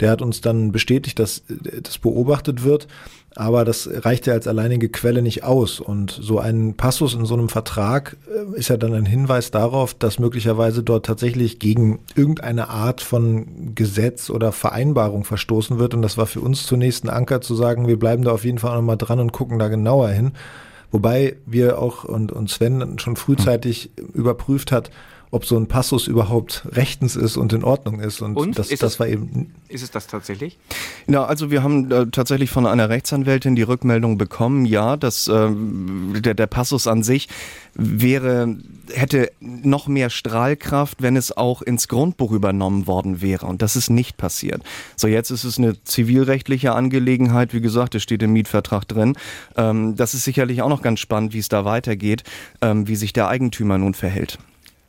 Der 0.00 0.10
hat 0.10 0.22
uns 0.22 0.40
dann 0.40 0.72
bestätigt, 0.72 1.18
dass 1.18 1.42
das 1.82 1.98
beobachtet 1.98 2.64
wird. 2.64 2.88
Aber 3.34 3.64
das 3.64 3.88
reicht 3.90 4.26
ja 4.26 4.34
als 4.34 4.46
alleinige 4.46 4.90
Quelle 4.90 5.22
nicht 5.22 5.42
aus. 5.42 5.80
Und 5.80 6.10
so 6.10 6.38
ein 6.38 6.74
Passus 6.74 7.14
in 7.14 7.24
so 7.24 7.34
einem 7.34 7.48
Vertrag 7.48 8.18
äh, 8.28 8.58
ist 8.58 8.68
ja 8.68 8.76
dann 8.76 8.92
ein 8.92 9.06
Hinweis 9.06 9.50
darauf, 9.50 9.94
dass 9.94 10.18
möglicherweise 10.18 10.82
dort 10.82 11.06
tatsächlich 11.06 11.58
gegen 11.58 12.00
irgendeine 12.14 12.68
Art 12.68 13.00
von 13.00 13.74
Gesetz 13.74 14.28
oder 14.28 14.52
Vereinbarung 14.52 15.24
verstoßen 15.24 15.78
wird. 15.78 15.94
Und 15.94 16.02
das 16.02 16.18
war 16.18 16.26
für 16.26 16.40
uns 16.40 16.66
zunächst 16.66 17.04
ein 17.04 17.10
Anker 17.10 17.40
zu 17.40 17.54
sagen, 17.54 17.86
wir 17.86 17.98
bleiben 17.98 18.24
da 18.24 18.32
auf 18.32 18.44
jeden 18.44 18.58
Fall 18.58 18.76
nochmal 18.76 18.98
dran 18.98 19.20
und 19.20 19.32
gucken 19.32 19.58
da 19.58 19.68
genauer 19.68 20.10
hin. 20.10 20.32
Wobei 20.92 21.36
wir 21.46 21.78
auch 21.78 22.04
und, 22.04 22.30
und 22.30 22.50
Sven 22.50 22.98
schon 22.98 23.16
frühzeitig 23.16 23.90
hm. 23.98 24.08
überprüft 24.14 24.70
hat, 24.70 24.90
ob 25.32 25.46
so 25.46 25.56
ein 25.56 25.66
Passus 25.66 26.08
überhaupt 26.08 26.68
rechtens 26.72 27.16
ist 27.16 27.38
und 27.38 27.54
in 27.54 27.64
Ordnung 27.64 28.00
ist. 28.00 28.20
Und, 28.20 28.36
und? 28.36 28.58
das, 28.58 28.70
ist 28.70 28.82
das 28.82 28.92
es, 28.92 29.00
war 29.00 29.08
eben. 29.08 29.54
Ist 29.68 29.82
es 29.82 29.90
das 29.90 30.06
tatsächlich? 30.06 30.58
Ja, 31.06 31.24
also 31.24 31.50
wir 31.50 31.62
haben 31.62 31.90
äh, 31.90 32.06
tatsächlich 32.08 32.50
von 32.50 32.66
einer 32.66 32.90
Rechtsanwältin 32.90 33.56
die 33.56 33.62
Rückmeldung 33.62 34.18
bekommen, 34.18 34.66
ja, 34.66 34.98
dass 34.98 35.28
äh, 35.28 35.48
der, 35.50 36.34
der 36.34 36.46
Passus 36.46 36.86
an 36.86 37.02
sich 37.02 37.30
wäre, 37.72 38.56
hätte 38.92 39.30
noch 39.40 39.86
mehr 39.86 40.10
Strahlkraft, 40.10 41.02
wenn 41.02 41.16
es 41.16 41.36
auch 41.36 41.62
ins 41.62 41.88
Grundbuch 41.88 42.32
übernommen 42.32 42.86
worden 42.86 43.20
wäre. 43.20 43.46
Und 43.46 43.62
das 43.62 43.76
ist 43.76 43.90
nicht 43.90 44.16
passiert. 44.16 44.62
So, 44.96 45.06
jetzt 45.06 45.30
ist 45.30 45.44
es 45.44 45.58
eine 45.58 45.82
zivilrechtliche 45.84 46.74
Angelegenheit. 46.74 47.54
Wie 47.54 47.60
gesagt, 47.60 47.94
es 47.94 48.02
steht 48.02 48.22
im 48.22 48.32
Mietvertrag 48.32 48.86
drin. 48.86 49.14
Ähm, 49.56 49.96
das 49.96 50.14
ist 50.14 50.24
sicherlich 50.24 50.62
auch 50.62 50.68
noch 50.68 50.82
ganz 50.82 51.00
spannend, 51.00 51.32
wie 51.32 51.38
es 51.38 51.48
da 51.48 51.64
weitergeht, 51.64 52.24
ähm, 52.60 52.88
wie 52.88 52.96
sich 52.96 53.12
der 53.12 53.28
Eigentümer 53.28 53.78
nun 53.78 53.94
verhält. 53.94 54.38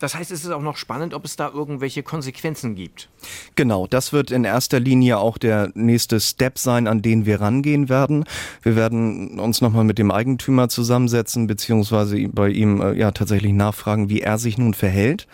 Das 0.03 0.15
heißt, 0.15 0.31
es 0.31 0.43
ist 0.43 0.51
auch 0.51 0.61
noch 0.61 0.75
spannend, 0.75 1.13
ob 1.13 1.23
es 1.23 1.37
da 1.37 1.47
irgendwelche 1.47 2.03
Konsequenzen 2.03 2.75
gibt. 2.75 3.07
Genau, 3.55 3.87
das 3.87 4.11
wird 4.11 4.31
in 4.31 4.43
erster 4.43 4.81
Linie 4.81 5.17
auch 5.17 5.37
der 5.37 5.71
nächste 5.75 6.19
Step 6.19 6.59
sein, 6.59 6.87
an 6.87 7.01
den 7.01 7.25
wir 7.25 7.39
rangehen 7.39 7.87
werden. 7.87 8.25
Wir 8.63 8.75
werden 8.75 9.39
uns 9.39 9.61
nochmal 9.61 9.85
mit 9.85 9.99
dem 9.99 10.11
Eigentümer 10.11 10.67
zusammensetzen, 10.67 11.47
beziehungsweise 11.47 12.27
bei 12.27 12.49
ihm 12.49 12.81
äh, 12.81 12.91
ja 12.97 13.11
tatsächlich 13.11 13.53
nachfragen, 13.53 14.09
wie 14.09 14.19
er 14.19 14.39
sich 14.39 14.57
nun 14.57 14.73
verhält. 14.73 15.25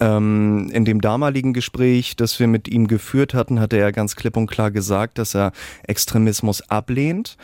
Ähm, 0.00 0.68
in 0.72 0.84
dem 0.84 1.00
damaligen 1.00 1.52
Gespräch, 1.52 2.16
das 2.16 2.40
wir 2.40 2.48
mit 2.48 2.66
ihm 2.66 2.88
geführt 2.88 3.34
hatten, 3.34 3.60
hatte 3.60 3.78
er 3.78 3.92
ganz 3.92 4.16
klipp 4.16 4.36
und 4.36 4.48
klar 4.48 4.72
gesagt, 4.72 5.18
dass 5.18 5.36
er 5.36 5.52
Extremismus 5.84 6.68
ablehnt. 6.68 7.36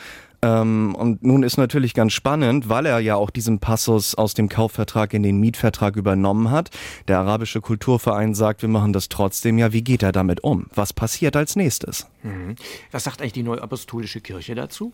Ähm, 0.44 0.94
und 0.94 1.22
nun 1.22 1.42
ist 1.42 1.56
natürlich 1.56 1.94
ganz 1.94 2.12
spannend, 2.12 2.68
weil 2.68 2.84
er 2.84 2.98
ja 2.98 3.16
auch 3.16 3.30
diesen 3.30 3.60
Passus 3.60 4.14
aus 4.14 4.34
dem 4.34 4.50
Kaufvertrag 4.50 5.14
in 5.14 5.22
den 5.22 5.38
Mietvertrag 5.38 5.96
übernommen 5.96 6.50
hat. 6.50 6.70
Der 7.08 7.18
arabische 7.18 7.62
Kulturverein 7.62 8.34
sagt, 8.34 8.60
wir 8.60 8.68
machen 8.68 8.92
das 8.92 9.08
trotzdem. 9.08 9.56
Ja, 9.56 9.72
wie 9.72 9.82
geht 9.82 10.02
er 10.02 10.12
damit 10.12 10.44
um? 10.44 10.66
Was 10.74 10.92
passiert 10.92 11.34
als 11.34 11.56
nächstes? 11.56 12.06
Mhm. 12.22 12.56
Was 12.90 13.04
sagt 13.04 13.22
eigentlich 13.22 13.32
die 13.32 13.42
Neuapostolische 13.42 14.20
Kirche 14.20 14.54
dazu? 14.54 14.92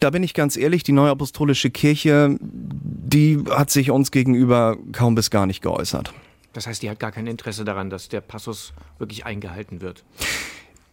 Da 0.00 0.10
bin 0.10 0.22
ich 0.22 0.34
ganz 0.34 0.56
ehrlich, 0.56 0.82
die 0.82 0.92
Neuapostolische 0.92 1.70
Kirche, 1.70 2.36
die 2.40 3.44
hat 3.50 3.70
sich 3.70 3.90
uns 3.90 4.10
gegenüber 4.10 4.76
kaum 4.92 5.14
bis 5.14 5.30
gar 5.30 5.46
nicht 5.46 5.62
geäußert. 5.62 6.12
Das 6.52 6.66
heißt, 6.66 6.82
die 6.82 6.90
hat 6.90 6.98
gar 6.98 7.12
kein 7.12 7.26
Interesse 7.28 7.64
daran, 7.64 7.88
dass 7.90 8.08
der 8.08 8.20
Passus 8.20 8.72
wirklich 8.98 9.26
eingehalten 9.26 9.80
wird. 9.80 10.04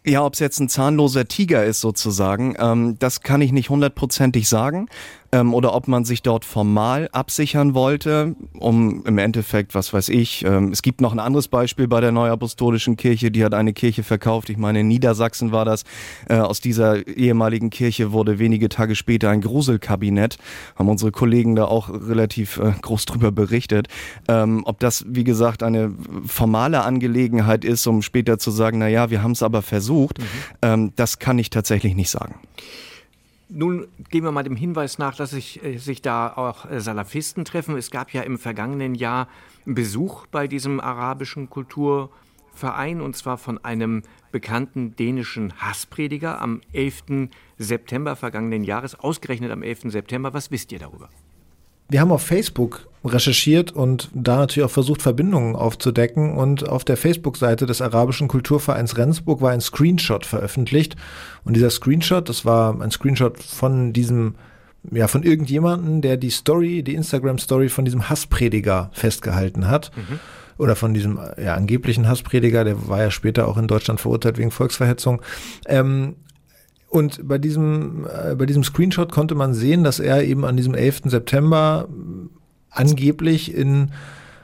Ja, 0.08 0.24
ob 0.24 0.34
es 0.34 0.40
jetzt 0.40 0.60
ein 0.60 0.68
zahnloser 0.68 1.26
Tiger 1.26 1.64
ist 1.64 1.80
sozusagen, 1.80 2.54
ähm, 2.60 2.96
das 3.00 3.22
kann 3.22 3.40
ich 3.40 3.50
nicht 3.50 3.70
hundertprozentig 3.70 4.48
sagen 4.48 4.88
ähm, 5.32 5.54
oder 5.54 5.74
ob 5.74 5.88
man 5.88 6.04
sich 6.04 6.22
dort 6.22 6.44
formal 6.44 7.08
absichern 7.12 7.74
wollte, 7.74 8.36
um 8.58 9.04
im 9.06 9.18
Endeffekt, 9.18 9.74
was 9.74 9.92
weiß 9.92 10.08
ich, 10.08 10.44
ähm, 10.44 10.72
es 10.72 10.82
gibt 10.82 11.00
noch 11.00 11.12
ein 11.12 11.18
anderes 11.18 11.48
Beispiel 11.48 11.88
bei 11.88 12.00
der 12.00 12.12
Neuapostolischen 12.12 12.96
Kirche, 12.96 13.30
die 13.30 13.44
hat 13.44 13.54
eine 13.54 13.72
Kirche 13.72 14.02
verkauft, 14.02 14.50
ich 14.50 14.56
meine 14.56 14.80
in 14.80 14.88
Niedersachsen 14.88 15.52
war 15.52 15.64
das, 15.64 15.84
äh, 16.28 16.36
aus 16.36 16.60
dieser 16.60 17.06
ehemaligen 17.06 17.70
Kirche 17.70 18.12
wurde 18.12 18.38
wenige 18.38 18.68
Tage 18.68 18.94
später 18.94 19.30
ein 19.30 19.40
Gruselkabinett, 19.40 20.38
haben 20.76 20.88
unsere 20.88 21.12
Kollegen 21.12 21.56
da 21.56 21.64
auch 21.64 21.88
relativ 21.88 22.58
äh, 22.58 22.72
groß 22.80 23.06
drüber 23.06 23.32
berichtet, 23.32 23.88
ähm, 24.28 24.62
ob 24.64 24.80
das, 24.80 25.04
wie 25.08 25.24
gesagt, 25.24 25.62
eine 25.62 25.92
formale 26.26 26.82
Angelegenheit 26.82 27.64
ist, 27.64 27.86
um 27.86 28.02
später 28.02 28.38
zu 28.38 28.50
sagen, 28.50 28.78
na 28.78 28.88
ja, 28.88 29.10
wir 29.10 29.22
haben 29.22 29.32
es 29.32 29.42
aber 29.42 29.62
versucht, 29.62 30.18
mhm. 30.18 30.24
ähm, 30.62 30.92
das 30.96 31.18
kann 31.18 31.38
ich 31.38 31.50
tatsächlich 31.50 31.94
nicht 31.94 32.10
sagen. 32.10 32.36
Nun 33.48 33.86
gehen 34.10 34.24
wir 34.24 34.32
mal 34.32 34.42
dem 34.42 34.56
Hinweis 34.56 34.98
nach, 34.98 35.14
dass 35.14 35.30
sich, 35.30 35.62
äh, 35.62 35.78
sich 35.78 36.02
da 36.02 36.32
auch 36.32 36.68
äh, 36.68 36.80
Salafisten 36.80 37.44
treffen. 37.44 37.76
Es 37.76 37.90
gab 37.90 38.12
ja 38.12 38.22
im 38.22 38.38
vergangenen 38.38 38.94
Jahr 38.94 39.28
Besuch 39.64 40.26
bei 40.26 40.48
diesem 40.48 40.80
arabischen 40.80 41.48
Kulturverein 41.48 42.10
Verein 42.56 43.00
und 43.00 43.14
zwar 43.14 43.38
von 43.38 43.62
einem 43.64 44.02
bekannten 44.32 44.96
dänischen 44.96 45.52
Hassprediger 45.60 46.40
am 46.40 46.62
11. 46.72 47.28
September 47.58 48.16
vergangenen 48.16 48.64
Jahres, 48.64 48.98
ausgerechnet 48.98 49.52
am 49.52 49.62
11. 49.62 49.92
September. 49.92 50.32
Was 50.34 50.50
wisst 50.50 50.72
ihr 50.72 50.78
darüber? 50.78 51.08
Wir 51.88 52.00
haben 52.00 52.10
auf 52.10 52.22
Facebook 52.22 52.88
recherchiert 53.12 53.72
und 53.72 54.10
da 54.14 54.36
natürlich 54.36 54.66
auch 54.66 54.72
versucht, 54.72 55.02
Verbindungen 55.02 55.56
aufzudecken. 55.56 56.36
Und 56.36 56.68
auf 56.68 56.84
der 56.84 56.96
Facebook-Seite 56.96 57.66
des 57.66 57.82
arabischen 57.82 58.28
Kulturvereins 58.28 58.96
Rendsburg 58.96 59.40
war 59.40 59.50
ein 59.50 59.60
Screenshot 59.60 60.26
veröffentlicht. 60.26 60.96
Und 61.44 61.56
dieser 61.56 61.70
Screenshot, 61.70 62.28
das 62.28 62.44
war 62.44 62.80
ein 62.80 62.90
Screenshot 62.90 63.42
von 63.42 63.92
diesem, 63.92 64.34
ja, 64.90 65.08
von 65.08 65.22
irgendjemanden, 65.22 66.02
der 66.02 66.16
die 66.16 66.30
Story, 66.30 66.82
die 66.82 66.94
Instagram-Story 66.94 67.68
von 67.68 67.84
diesem 67.84 68.08
Hassprediger 68.08 68.90
festgehalten 68.92 69.68
hat. 69.68 69.90
Mhm. 69.96 70.20
Oder 70.58 70.74
von 70.74 70.94
diesem 70.94 71.20
ja, 71.42 71.54
angeblichen 71.54 72.08
Hassprediger, 72.08 72.64
der 72.64 72.88
war 72.88 73.02
ja 73.02 73.10
später 73.10 73.46
auch 73.46 73.58
in 73.58 73.68
Deutschland 73.68 74.00
verurteilt 74.00 74.38
wegen 74.38 74.50
Volksverhetzung. 74.50 75.20
Ähm, 75.66 76.16
und 76.88 77.26
bei 77.28 77.38
diesem, 77.38 78.06
äh, 78.06 78.34
bei 78.36 78.46
diesem 78.46 78.64
Screenshot 78.64 79.12
konnte 79.12 79.34
man 79.34 79.54
sehen, 79.54 79.84
dass 79.84 79.98
er 79.98 80.24
eben 80.24 80.44
an 80.44 80.56
diesem 80.56 80.74
11. 80.74 81.02
September 81.10 81.88
angeblich 82.76 83.54
in 83.54 83.90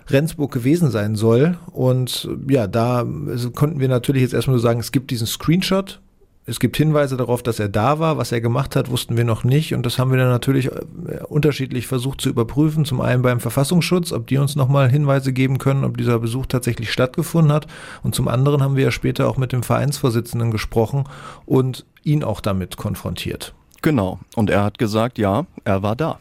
Rendsburg 0.09 0.53
gewesen 0.53 0.91
sein 0.91 1.17
soll. 1.17 1.59
Und 1.73 2.29
ja, 2.49 2.67
da 2.67 3.07
konnten 3.55 3.81
wir 3.81 3.89
natürlich 3.89 4.23
jetzt 4.23 4.35
erstmal 4.35 4.57
so 4.57 4.63
sagen, 4.63 4.81
es 4.81 4.93
gibt 4.93 5.11
diesen 5.11 5.27
Screenshot, 5.27 6.01
es 6.45 6.59
gibt 6.59 6.77
Hinweise 6.77 7.17
darauf, 7.17 7.43
dass 7.43 7.61
er 7.61 7.69
da 7.69 8.01
war. 8.01 8.19
Was 8.19 8.33
er 8.33 8.41
gemacht 8.41 8.75
hat, 8.75 8.91
wussten 8.91 9.17
wir 9.17 9.25
noch 9.25 9.45
nicht. 9.45 9.75
Und 9.75 9.87
das 9.87 9.99
haben 9.99 10.11
wir 10.11 10.19
dann 10.19 10.29
natürlich 10.29 10.67
äh, 10.67 11.23
unterschiedlich 11.29 11.87
versucht 11.87 12.21
zu 12.21 12.29
überprüfen. 12.29 12.85
Zum 12.85 13.01
einen 13.01 13.23
beim 13.23 13.39
Verfassungsschutz, 13.39 14.13
ob 14.13 14.27
die 14.27 14.39
uns 14.39 14.57
nochmal 14.57 14.91
Hinweise 14.91 15.33
geben 15.33 15.59
können, 15.59 15.85
ob 15.85 15.97
dieser 15.97 16.19
Besuch 16.19 16.47
tatsächlich 16.47 16.91
stattgefunden 16.91 17.53
hat. 17.53 17.69
Und 18.03 18.17
zum 18.17 18.27
anderen 18.27 18.61
haben 18.61 18.75
wir 18.75 18.85
ja 18.85 18.91
später 18.91 19.29
auch 19.29 19.37
mit 19.37 19.53
dem 19.53 19.63
Vereinsvorsitzenden 19.63 20.51
gesprochen 20.51 21.05
und 21.47 21.87
ihn 22.03 22.25
auch 22.25 22.41
damit 22.41 22.77
konfrontiert. 22.77 23.55
Genau. 23.81 24.19
Und 24.35 24.51
er 24.51 24.65
hat 24.65 24.79
gesagt, 24.79 25.19
ja, 25.19 25.47
er 25.65 25.85
war 25.85 25.95
da. 25.95 26.19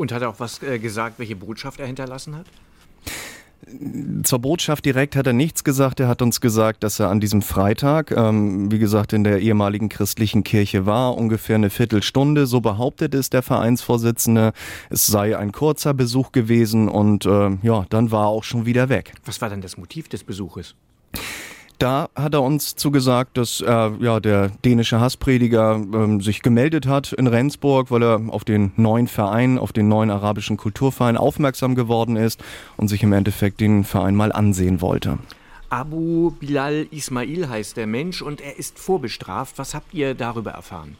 Und 0.00 0.12
hat 0.12 0.22
er 0.22 0.30
auch 0.30 0.40
was 0.40 0.62
äh, 0.62 0.78
gesagt, 0.78 1.18
welche 1.18 1.36
Botschaft 1.36 1.78
er 1.78 1.86
hinterlassen 1.86 2.34
hat? 2.34 2.46
Zur 4.22 4.38
Botschaft 4.38 4.86
direkt 4.86 5.14
hat 5.14 5.26
er 5.26 5.34
nichts 5.34 5.62
gesagt. 5.62 6.00
Er 6.00 6.08
hat 6.08 6.22
uns 6.22 6.40
gesagt, 6.40 6.84
dass 6.84 7.00
er 7.00 7.10
an 7.10 7.20
diesem 7.20 7.42
Freitag, 7.42 8.10
ähm, 8.10 8.72
wie 8.72 8.78
gesagt, 8.78 9.12
in 9.12 9.24
der 9.24 9.40
ehemaligen 9.40 9.90
christlichen 9.90 10.42
Kirche 10.42 10.86
war, 10.86 11.18
ungefähr 11.18 11.56
eine 11.56 11.68
Viertelstunde. 11.68 12.46
So 12.46 12.62
behauptet 12.62 13.14
es 13.14 13.28
der 13.28 13.42
Vereinsvorsitzende. 13.42 14.54
Es 14.88 15.06
sei 15.06 15.36
ein 15.36 15.52
kurzer 15.52 15.92
Besuch 15.92 16.32
gewesen 16.32 16.88
und 16.88 17.26
äh, 17.26 17.58
ja, 17.60 17.84
dann 17.90 18.10
war 18.10 18.24
er 18.24 18.28
auch 18.28 18.44
schon 18.44 18.64
wieder 18.64 18.88
weg. 18.88 19.12
Was 19.26 19.42
war 19.42 19.50
denn 19.50 19.60
das 19.60 19.76
Motiv 19.76 20.08
des 20.08 20.24
Besuches? 20.24 20.76
Da 21.80 22.10
hat 22.14 22.34
er 22.34 22.42
uns 22.42 22.76
zugesagt, 22.76 23.38
dass 23.38 23.62
äh, 23.62 23.90
ja, 24.00 24.20
der 24.20 24.50
dänische 24.66 25.00
Hassprediger 25.00 25.76
ähm, 25.76 26.20
sich 26.20 26.42
gemeldet 26.42 26.86
hat 26.86 27.14
in 27.14 27.26
Rendsburg, 27.26 27.90
weil 27.90 28.02
er 28.02 28.20
auf 28.28 28.44
den 28.44 28.72
neuen 28.76 29.08
Verein, 29.08 29.58
auf 29.58 29.72
den 29.72 29.88
neuen 29.88 30.10
arabischen 30.10 30.58
Kulturverein 30.58 31.16
aufmerksam 31.16 31.74
geworden 31.74 32.16
ist 32.16 32.44
und 32.76 32.88
sich 32.88 33.02
im 33.02 33.14
Endeffekt 33.14 33.60
den 33.60 33.84
Verein 33.84 34.14
mal 34.14 34.30
ansehen 34.30 34.82
wollte. 34.82 35.18
Abu 35.70 36.32
Bilal 36.32 36.86
Ismail 36.90 37.48
heißt 37.48 37.78
der 37.78 37.86
Mensch 37.86 38.20
und 38.20 38.42
er 38.42 38.58
ist 38.58 38.78
vorbestraft. 38.78 39.56
Was 39.56 39.72
habt 39.74 39.94
ihr 39.94 40.14
darüber 40.14 40.50
erfahren? 40.50 40.98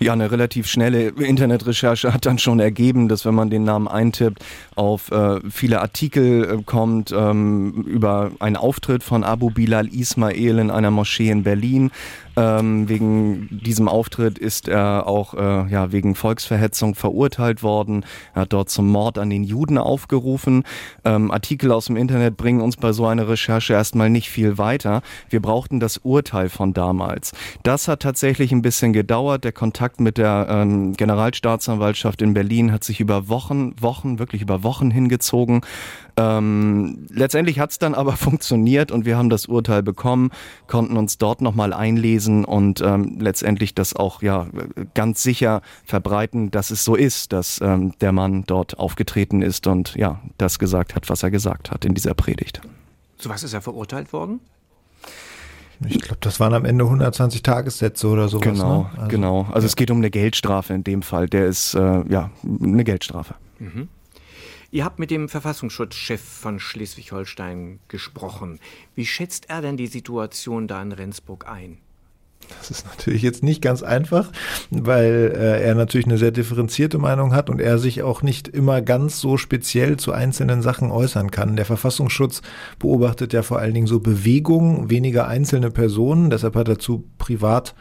Ja, 0.00 0.12
eine 0.12 0.30
relativ 0.30 0.68
schnelle 0.68 1.08
Internetrecherche 1.08 2.12
hat 2.14 2.24
dann 2.24 2.38
schon 2.38 2.60
ergeben, 2.60 3.08
dass 3.08 3.24
wenn 3.24 3.34
man 3.34 3.50
den 3.50 3.64
Namen 3.64 3.88
eintippt, 3.88 4.44
auf 4.76 5.10
äh, 5.10 5.40
viele 5.50 5.80
Artikel 5.80 6.44
äh, 6.44 6.62
kommt 6.62 7.12
ähm, 7.12 7.84
über 7.86 8.30
einen 8.38 8.56
Auftritt 8.56 9.02
von 9.02 9.24
Abu 9.24 9.50
Bilal 9.50 9.88
Ismail 9.88 10.58
in 10.58 10.70
einer 10.70 10.92
Moschee 10.92 11.30
in 11.30 11.42
Berlin. 11.42 11.90
Ähm, 12.38 12.88
wegen 12.88 13.48
diesem 13.50 13.88
Auftritt 13.88 14.38
ist 14.38 14.68
er 14.68 15.08
auch 15.08 15.34
äh, 15.34 15.68
ja, 15.68 15.90
wegen 15.90 16.14
Volksverhetzung 16.14 16.94
verurteilt 16.94 17.64
worden. 17.64 18.04
Er 18.32 18.42
hat 18.42 18.52
dort 18.52 18.70
zum 18.70 18.88
Mord 18.88 19.18
an 19.18 19.28
den 19.28 19.42
Juden 19.42 19.76
aufgerufen. 19.76 20.62
Ähm, 21.04 21.32
Artikel 21.32 21.72
aus 21.72 21.86
dem 21.86 21.96
Internet 21.96 22.36
bringen 22.36 22.60
uns 22.60 22.76
bei 22.76 22.92
so 22.92 23.06
einer 23.06 23.28
Recherche 23.28 23.72
erstmal 23.72 24.08
nicht 24.08 24.30
viel 24.30 24.56
weiter. 24.56 25.02
Wir 25.28 25.42
brauchten 25.42 25.80
das 25.80 25.98
Urteil 25.98 26.48
von 26.48 26.74
damals. 26.74 27.32
Das 27.64 27.88
hat 27.88 28.00
tatsächlich 28.00 28.52
ein 28.52 28.62
bisschen 28.62 28.92
gedauert. 28.92 29.42
Der 29.42 29.52
Kontakt 29.52 29.98
mit 29.98 30.16
der 30.16 30.46
ähm, 30.48 30.92
Generalstaatsanwaltschaft 30.92 32.22
in 32.22 32.34
Berlin 32.34 32.70
hat 32.70 32.84
sich 32.84 33.00
über 33.00 33.28
Wochen, 33.28 33.74
Wochen, 33.80 34.20
wirklich 34.20 34.42
über 34.42 34.62
Wochen 34.62 34.92
hingezogen. 34.92 35.62
Ähm, 36.18 37.06
letztendlich 37.10 37.60
hat 37.60 37.70
es 37.70 37.78
dann 37.78 37.94
aber 37.94 38.12
funktioniert 38.16 38.90
und 38.90 39.06
wir 39.06 39.16
haben 39.16 39.30
das 39.30 39.46
Urteil 39.46 39.82
bekommen, 39.82 40.30
konnten 40.66 40.96
uns 40.96 41.16
dort 41.16 41.40
nochmal 41.40 41.72
einlesen 41.72 42.44
und 42.44 42.80
ähm, 42.80 43.18
letztendlich 43.20 43.74
das 43.74 43.94
auch 43.94 44.20
ja 44.20 44.48
ganz 44.94 45.22
sicher 45.22 45.62
verbreiten, 45.84 46.50
dass 46.50 46.70
es 46.70 46.84
so 46.84 46.96
ist, 46.96 47.32
dass 47.32 47.60
ähm, 47.60 47.92
der 48.00 48.12
Mann 48.12 48.44
dort 48.46 48.78
aufgetreten 48.78 49.42
ist 49.42 49.66
und 49.68 49.94
ja 49.94 50.20
das 50.38 50.58
gesagt 50.58 50.96
hat, 50.96 51.08
was 51.08 51.22
er 51.22 51.30
gesagt 51.30 51.70
hat 51.70 51.84
in 51.84 51.94
dieser 51.94 52.14
Predigt. 52.14 52.60
Zu 53.18 53.28
was 53.28 53.44
ist 53.44 53.52
er 53.52 53.62
verurteilt 53.62 54.12
worden? 54.12 54.40
Ich 55.86 56.00
glaube, 56.00 56.18
das 56.20 56.40
waren 56.40 56.54
am 56.54 56.64
Ende 56.64 56.84
120 56.84 57.42
Tagessätze 57.42 58.08
oder 58.08 58.28
sowas. 58.28 58.42
Genau, 58.42 58.82
ne? 58.82 58.90
also, 58.96 59.08
genau. 59.08 59.42
Also 59.52 59.60
ja. 59.60 59.66
es 59.66 59.76
geht 59.76 59.92
um 59.92 59.98
eine 59.98 60.10
Geldstrafe 60.10 60.74
in 60.74 60.82
dem 60.82 61.02
Fall. 61.02 61.28
Der 61.28 61.46
ist 61.46 61.74
äh, 61.74 62.02
ja 62.08 62.30
eine 62.42 62.82
Geldstrafe. 62.82 63.34
Mhm. 63.60 63.88
Ihr 64.70 64.84
habt 64.84 64.98
mit 64.98 65.10
dem 65.10 65.30
Verfassungsschutzchef 65.30 66.20
von 66.20 66.60
Schleswig-Holstein 66.60 67.78
gesprochen. 67.88 68.60
Wie 68.94 69.06
schätzt 69.06 69.48
er 69.48 69.62
denn 69.62 69.78
die 69.78 69.86
Situation 69.86 70.68
da 70.68 70.82
in 70.82 70.92
Rendsburg 70.92 71.48
ein? 71.48 71.78
Das 72.58 72.70
ist 72.70 72.86
natürlich 72.86 73.22
jetzt 73.22 73.42
nicht 73.42 73.62
ganz 73.62 73.82
einfach, 73.82 74.30
weil 74.70 75.32
äh, 75.34 75.62
er 75.62 75.74
natürlich 75.74 76.06
eine 76.06 76.18
sehr 76.18 76.30
differenzierte 76.30 76.98
Meinung 76.98 77.34
hat 77.34 77.50
und 77.50 77.60
er 77.60 77.78
sich 77.78 78.02
auch 78.02 78.22
nicht 78.22 78.46
immer 78.48 78.80
ganz 78.82 79.20
so 79.20 79.36
speziell 79.38 79.96
zu 79.96 80.12
einzelnen 80.12 80.62
Sachen 80.62 80.90
äußern 80.90 81.30
kann. 81.30 81.56
Der 81.56 81.64
Verfassungsschutz 81.64 82.42
beobachtet 82.78 83.32
ja 83.32 83.42
vor 83.42 83.58
allen 83.58 83.74
Dingen 83.74 83.86
so 83.86 84.00
Bewegungen, 84.00 84.90
weniger 84.90 85.28
einzelne 85.28 85.70
Personen. 85.70 86.30
Deshalb 86.30 86.56
hat 86.56 86.68
er 86.68 86.78
zu 86.78 87.04
privat 87.18 87.74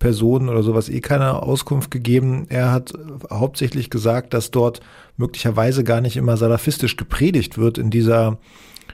Personen 0.00 0.48
oder 0.48 0.62
sowas 0.62 0.88
eh 0.88 1.00
keine 1.00 1.42
Auskunft 1.42 1.90
gegeben. 1.90 2.46
Er 2.48 2.72
hat 2.72 2.92
hauptsächlich 3.30 3.90
gesagt, 3.90 4.34
dass 4.34 4.50
dort 4.50 4.80
möglicherweise 5.20 5.84
gar 5.84 6.00
nicht 6.00 6.16
immer 6.16 6.36
salafistisch 6.36 6.96
gepredigt 6.96 7.58
wird 7.58 7.78
in 7.78 7.90
dieser 7.90 8.38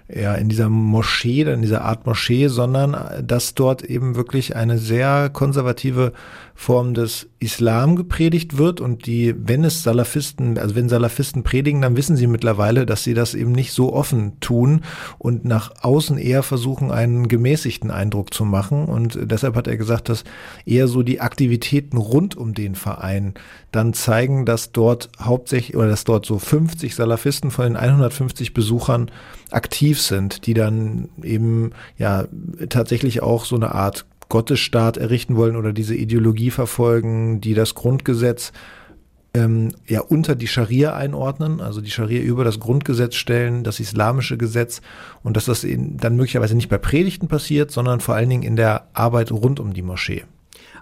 ja, 0.09 0.35
in 0.35 0.49
dieser 0.49 0.69
Moschee, 0.69 1.43
in 1.43 1.63
dieser 1.63 1.83
Art 1.83 2.07
Moschee, 2.07 2.47
sondern 2.47 2.97
dass 3.27 3.55
dort 3.55 3.83
eben 3.83 4.15
wirklich 4.15 4.55
eine 4.55 4.79
sehr 4.79 5.31
konservative 5.31 6.13
Form 6.55 6.95
des 6.95 7.29
Islam 7.39 7.97
gepredigt 7.97 8.57
wird 8.57 8.81
und 8.81 9.05
die, 9.07 9.35
wenn 9.37 9.63
es 9.63 9.83
Salafisten, 9.83 10.59
also 10.59 10.75
wenn 10.75 10.89
Salafisten 10.89 11.43
predigen, 11.43 11.83
dann 11.83 11.97
wissen 11.97 12.17
sie 12.17 12.27
mittlerweile, 12.27 12.87
dass 12.87 13.05
sie 13.05 13.13
das 13.13 13.35
eben 13.35 13.53
nicht 13.53 13.73
so 13.73 13.93
offen 13.93 14.41
tun 14.41 14.81
und 15.19 15.45
nach 15.45 15.83
außen 15.83 16.17
eher 16.17 16.43
versuchen, 16.43 16.91
einen 16.91 17.29
gemäßigten 17.29 17.91
Eindruck 17.91 18.33
zu 18.33 18.47
machen. 18.47 18.87
Und 18.87 19.19
deshalb 19.21 19.55
hat 19.55 19.69
er 19.69 19.77
gesagt, 19.77 20.09
dass 20.09 20.25
eher 20.65 20.89
so 20.89 21.03
die 21.03 21.21
Aktivitäten 21.21 21.99
rund 21.99 22.37
um 22.37 22.55
den 22.55 22.75
Verein 22.75 23.35
dann 23.71 23.93
zeigen, 23.93 24.47
dass 24.47 24.73
dort 24.73 25.11
hauptsächlich 25.21 25.77
oder 25.77 25.89
dass 25.89 26.05
dort 26.05 26.25
so 26.25 26.39
50 26.39 26.95
Salafisten 26.95 27.51
von 27.51 27.67
den 27.67 27.77
150 27.77 28.55
Besuchern 28.55 29.11
aktiv 29.51 30.01
sind, 30.01 30.47
die 30.47 30.55
dann 30.55 31.09
eben 31.23 31.71
ja 31.99 32.27
tatsächlich 32.69 33.23
auch 33.23 33.45
so 33.45 33.57
eine 33.57 33.75
Art 33.75 34.07
Gottesstaat 34.29 34.97
errichten 34.97 35.37
wollen 35.37 35.57
oder 35.57 35.73
diese 35.73 35.95
Ideologie 35.95 36.51
verfolgen, 36.51 37.41
die 37.41 37.55
das 37.55 37.75
Grundgesetz 37.75 38.53
ähm, 39.35 39.73
ja 39.87 40.01
unter 40.01 40.35
die 40.35 40.49
Scharia 40.49 40.97
einordnen, 40.97 41.61
also 41.61 41.81
die 41.81 41.91
Scharia 41.91 42.21
über 42.23 42.43
das 42.43 42.59
Grundgesetz 42.59 43.15
stellen, 43.15 43.63
das 43.63 43.79
islamische 43.79 44.37
Gesetz 44.37 44.81
und 45.23 45.37
dass 45.37 45.45
das 45.45 45.63
in, 45.63 45.97
dann 45.97 46.17
möglicherweise 46.17 46.57
nicht 46.57 46.69
bei 46.69 46.79
Predigten 46.79 47.29
passiert, 47.29 47.71
sondern 47.71 48.01
vor 48.01 48.15
allen 48.15 48.31
Dingen 48.31 48.43
in 48.43 48.57
der 48.57 48.89
Arbeit 48.95 49.31
rund 49.31 49.61
um 49.61 49.75
die 49.75 49.83
Moschee. 49.83 50.25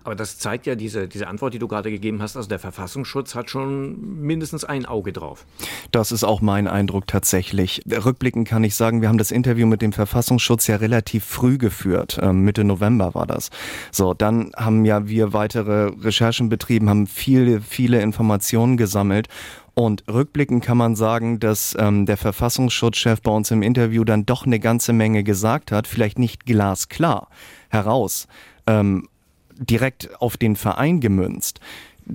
Aber 0.05 0.15
das 0.15 0.39
zeigt 0.39 0.67
ja 0.67 0.75
diese, 0.75 1.09
diese 1.09 1.27
Antwort, 1.27 1.55
die 1.55 1.59
du 1.59 1.67
gerade 1.67 1.91
gegeben 1.91 2.21
hast. 2.21 2.37
Also 2.37 2.49
der 2.49 2.59
Verfassungsschutz 2.59 3.35
hat 3.35 3.51
schon 3.51 4.21
mindestens 4.21 4.65
ein 4.65 4.85
Auge 4.85 5.13
drauf. 5.13 5.47
Das 5.91 6.13
ist 6.13 6.25
auch 6.25 6.43
mein 6.43 6.69
Eindruck 6.69 7.07
tatsächlich. 7.07 7.83
Rückblickend 7.91 8.47
kann 8.47 8.63
ich 8.65 8.75
sagen, 8.75 9.01
wir 9.01 9.09
haben 9.09 9.19
das 9.19 9.31
Interview 9.31 9.67
mit 9.67 9.81
dem 9.81 9.93
Verfassungsschutz 9.93 10.67
ja 10.67 10.77
relativ 10.77 11.25
früh 11.25 11.57
geführt. 11.57 12.19
Ähm, 12.23 12.43
Mitte 12.43 12.65
November 12.65 13.15
war 13.15 13.27
das. 13.27 13.51
So, 13.91 14.13
dann 14.13 14.53
haben 14.57 14.85
ja 14.85 15.09
wir 15.09 15.33
weitere 15.33 15.91
Recherchen 16.01 16.51
betrieben, 16.51 16.91
haben 16.91 17.07
viele, 17.07 17.63
viele 17.63 18.01
Informationen 18.03 18.77
gesammelt. 18.77 19.29
Und 19.75 20.05
rückblickend 20.07 20.65
kann 20.65 20.77
man 20.77 20.95
sagen, 20.95 21.41
dass 21.41 21.75
ähm, 21.79 22.07
der 22.07 22.17
Verfassungsschutzchef 22.17 23.21
bei 23.23 23.33
uns 23.33 23.51
im 23.51 23.63
Interview 23.63 24.05
dann 24.05 24.25
doch 24.25 24.47
eine 24.47 24.61
ganze 24.61 24.93
Menge 24.93 25.25
gesagt 25.25 25.73
hat, 25.73 25.89
vielleicht 25.89 26.19
nicht 26.19 26.47
glasklar 26.47 27.29
heraus. 27.71 28.29
Ähm, 28.67 29.09
direkt 29.57 30.21
auf 30.21 30.37
den 30.37 30.57
Verein 30.57 31.01
gemünzt. 31.01 31.61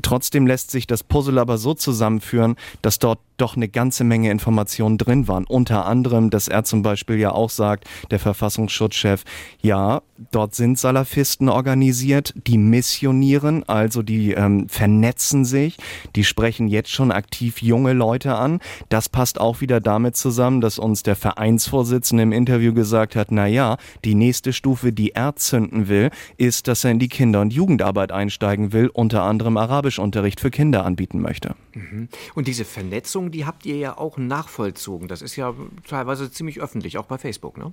Trotzdem 0.02 0.46
lässt 0.46 0.72
sich 0.72 0.88
das 0.88 1.04
Puzzle 1.04 1.40
aber 1.40 1.58
so 1.58 1.74
zusammenführen, 1.74 2.56
dass 2.82 3.00
dort 3.00 3.20
doch 3.42 3.56
eine 3.56 3.70
ganze 3.70 4.04
Menge 4.04 4.32
Informationen 4.32 4.98
drin 4.98 5.28
waren. 5.28 5.46
Unter 5.46 5.86
anderem, 5.86 6.30
dass 6.30 6.48
er 6.48 6.64
zum 6.64 6.82
Beispiel 6.82 7.18
ja 7.18 7.32
auch 7.32 7.50
sagt, 7.50 7.86
der 8.12 8.20
Verfassungsschutzchef, 8.20 9.24
ja, 9.62 10.02
dort 10.32 10.56
sind 10.56 10.78
Salafisten 10.78 11.50
organisiert, 11.50 12.34
die 12.48 12.58
missionieren, 12.58 13.64
also 13.68 14.02
die 14.02 14.34
ähm, 14.34 14.68
vernetzen 14.68 15.46
sich, 15.46 15.78
die 16.16 16.24
sprechen 16.24 16.68
jetzt 16.68 16.92
schon 16.92 17.12
aktiv 17.12 17.62
junge 17.62 17.94
Leute 17.94 18.36
an. 18.36 18.60
Das 18.90 19.10
passt 19.10 19.40
auch 19.40 19.62
wieder 19.62 19.80
damit 19.80 20.16
zusammen, 20.16 20.62
dass 20.62 20.80
uns 20.80 21.04
der 21.04 21.16
Vereinsvorsitzende 21.16 22.24
im 22.24 22.32
Interview 22.32 22.74
gesagt 22.74 23.16
hat, 23.16 23.32
na 23.32 23.48
ja, 23.48 23.78
die 24.04 24.16
nächste 24.16 24.54
Stufe, 24.54 24.92
die 24.92 25.12
er 25.12 25.36
zünden 25.36 25.88
will, 25.88 26.10
ist, 26.38 26.68
dass 26.68 26.84
er 26.84 26.92
in 26.92 27.00
die 27.00 27.10
Kinder- 27.10 27.42
und 27.42 27.54
Jugendarbeit 27.54 28.12
einsteigen 28.12 28.74
will, 28.74 28.88
unter 28.88 29.24
anderem 29.24 29.58
Arabischunterricht 29.58 30.40
für 30.40 30.52
Kinder 30.52 30.86
anbieten 30.86 31.22
möchte. 31.22 31.56
Mhm. 31.80 32.10
Und 32.36 32.48
diese 32.48 32.66
Vernetzung, 32.66 33.32
die 33.32 33.46
habt 33.46 33.66
ihr 33.66 33.78
ja 33.78 33.98
auch 33.98 34.18
nachvollzogen. 34.18 35.08
Das 35.08 35.22
ist 35.22 35.36
ja 35.36 35.54
teilweise 35.88 36.32
ziemlich 36.32 36.62
öffentlich, 36.62 36.98
auch 36.98 37.06
bei 37.06 37.18
Facebook, 37.18 37.58
ne? 37.58 37.72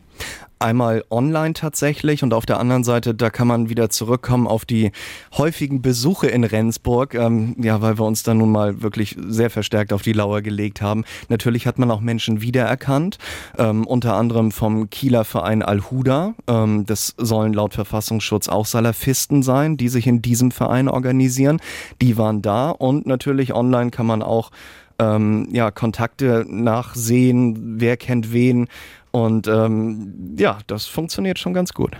Einmal 0.58 1.04
online 1.10 1.52
tatsächlich 1.52 2.22
und 2.22 2.32
auf 2.32 2.46
der 2.46 2.58
anderen 2.60 2.82
Seite, 2.82 3.14
da 3.14 3.30
kann 3.30 3.46
man 3.46 3.68
wieder 3.68 3.90
zurückkommen 3.90 4.46
auf 4.46 4.64
die 4.64 4.92
häufigen 5.36 5.82
Besuche 5.82 6.28
in 6.28 6.44
Rendsburg, 6.44 7.14
ähm, 7.14 7.56
ja, 7.58 7.82
weil 7.82 7.98
wir 7.98 8.04
uns 8.04 8.22
da 8.22 8.32
nun 8.32 8.50
mal 8.50 8.82
wirklich 8.82 9.16
sehr 9.18 9.50
verstärkt 9.50 9.92
auf 9.92 10.02
die 10.02 10.12
Lauer 10.12 10.40
gelegt 10.40 10.80
haben. 10.80 11.04
Natürlich 11.28 11.66
hat 11.66 11.78
man 11.78 11.90
auch 11.90 12.00
Menschen 12.00 12.40
wiedererkannt, 12.40 13.18
ähm, 13.58 13.86
unter 13.86 14.14
anderem 14.14 14.50
vom 14.50 14.88
Kieler 14.88 15.24
Verein 15.24 15.62
Al-Huda. 15.62 16.34
Ähm, 16.46 16.86
das 16.86 17.14
sollen 17.18 17.52
laut 17.52 17.74
Verfassungsschutz 17.74 18.48
auch 18.48 18.66
Salafisten 18.66 19.42
sein, 19.42 19.76
die 19.76 19.88
sich 19.88 20.06
in 20.06 20.22
diesem 20.22 20.50
Verein 20.50 20.88
organisieren. 20.88 21.60
Die 22.00 22.16
waren 22.16 22.42
da 22.42 22.70
und 22.70 23.06
natürlich 23.06 23.54
online 23.54 23.90
kann 23.96 24.06
man 24.06 24.22
auch 24.22 24.50
ähm, 24.98 25.48
ja, 25.50 25.70
Kontakte 25.70 26.44
nachsehen, 26.46 27.80
wer 27.80 27.96
kennt 27.96 28.32
wen. 28.32 28.68
Und 29.10 29.48
ähm, 29.48 30.36
ja, 30.38 30.58
das 30.66 30.84
funktioniert 30.84 31.38
schon 31.38 31.54
ganz 31.54 31.72
gut. 31.72 31.96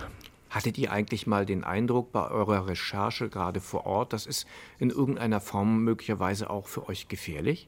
Hattet 0.51 0.77
ihr 0.77 0.91
eigentlich 0.91 1.25
mal 1.25 1.45
den 1.45 1.63
Eindruck 1.63 2.11
bei 2.11 2.29
eurer 2.29 2.67
Recherche 2.67 3.29
gerade 3.29 3.59
vor 3.59 3.85
Ort, 3.85 4.13
das 4.13 4.25
ist 4.27 4.45
in 4.77 4.91
irgendeiner 4.91 5.41
Form 5.41 5.83
möglicherweise 5.83 6.49
auch 6.49 6.67
für 6.67 6.87
euch 6.87 7.07
gefährlich? 7.07 7.67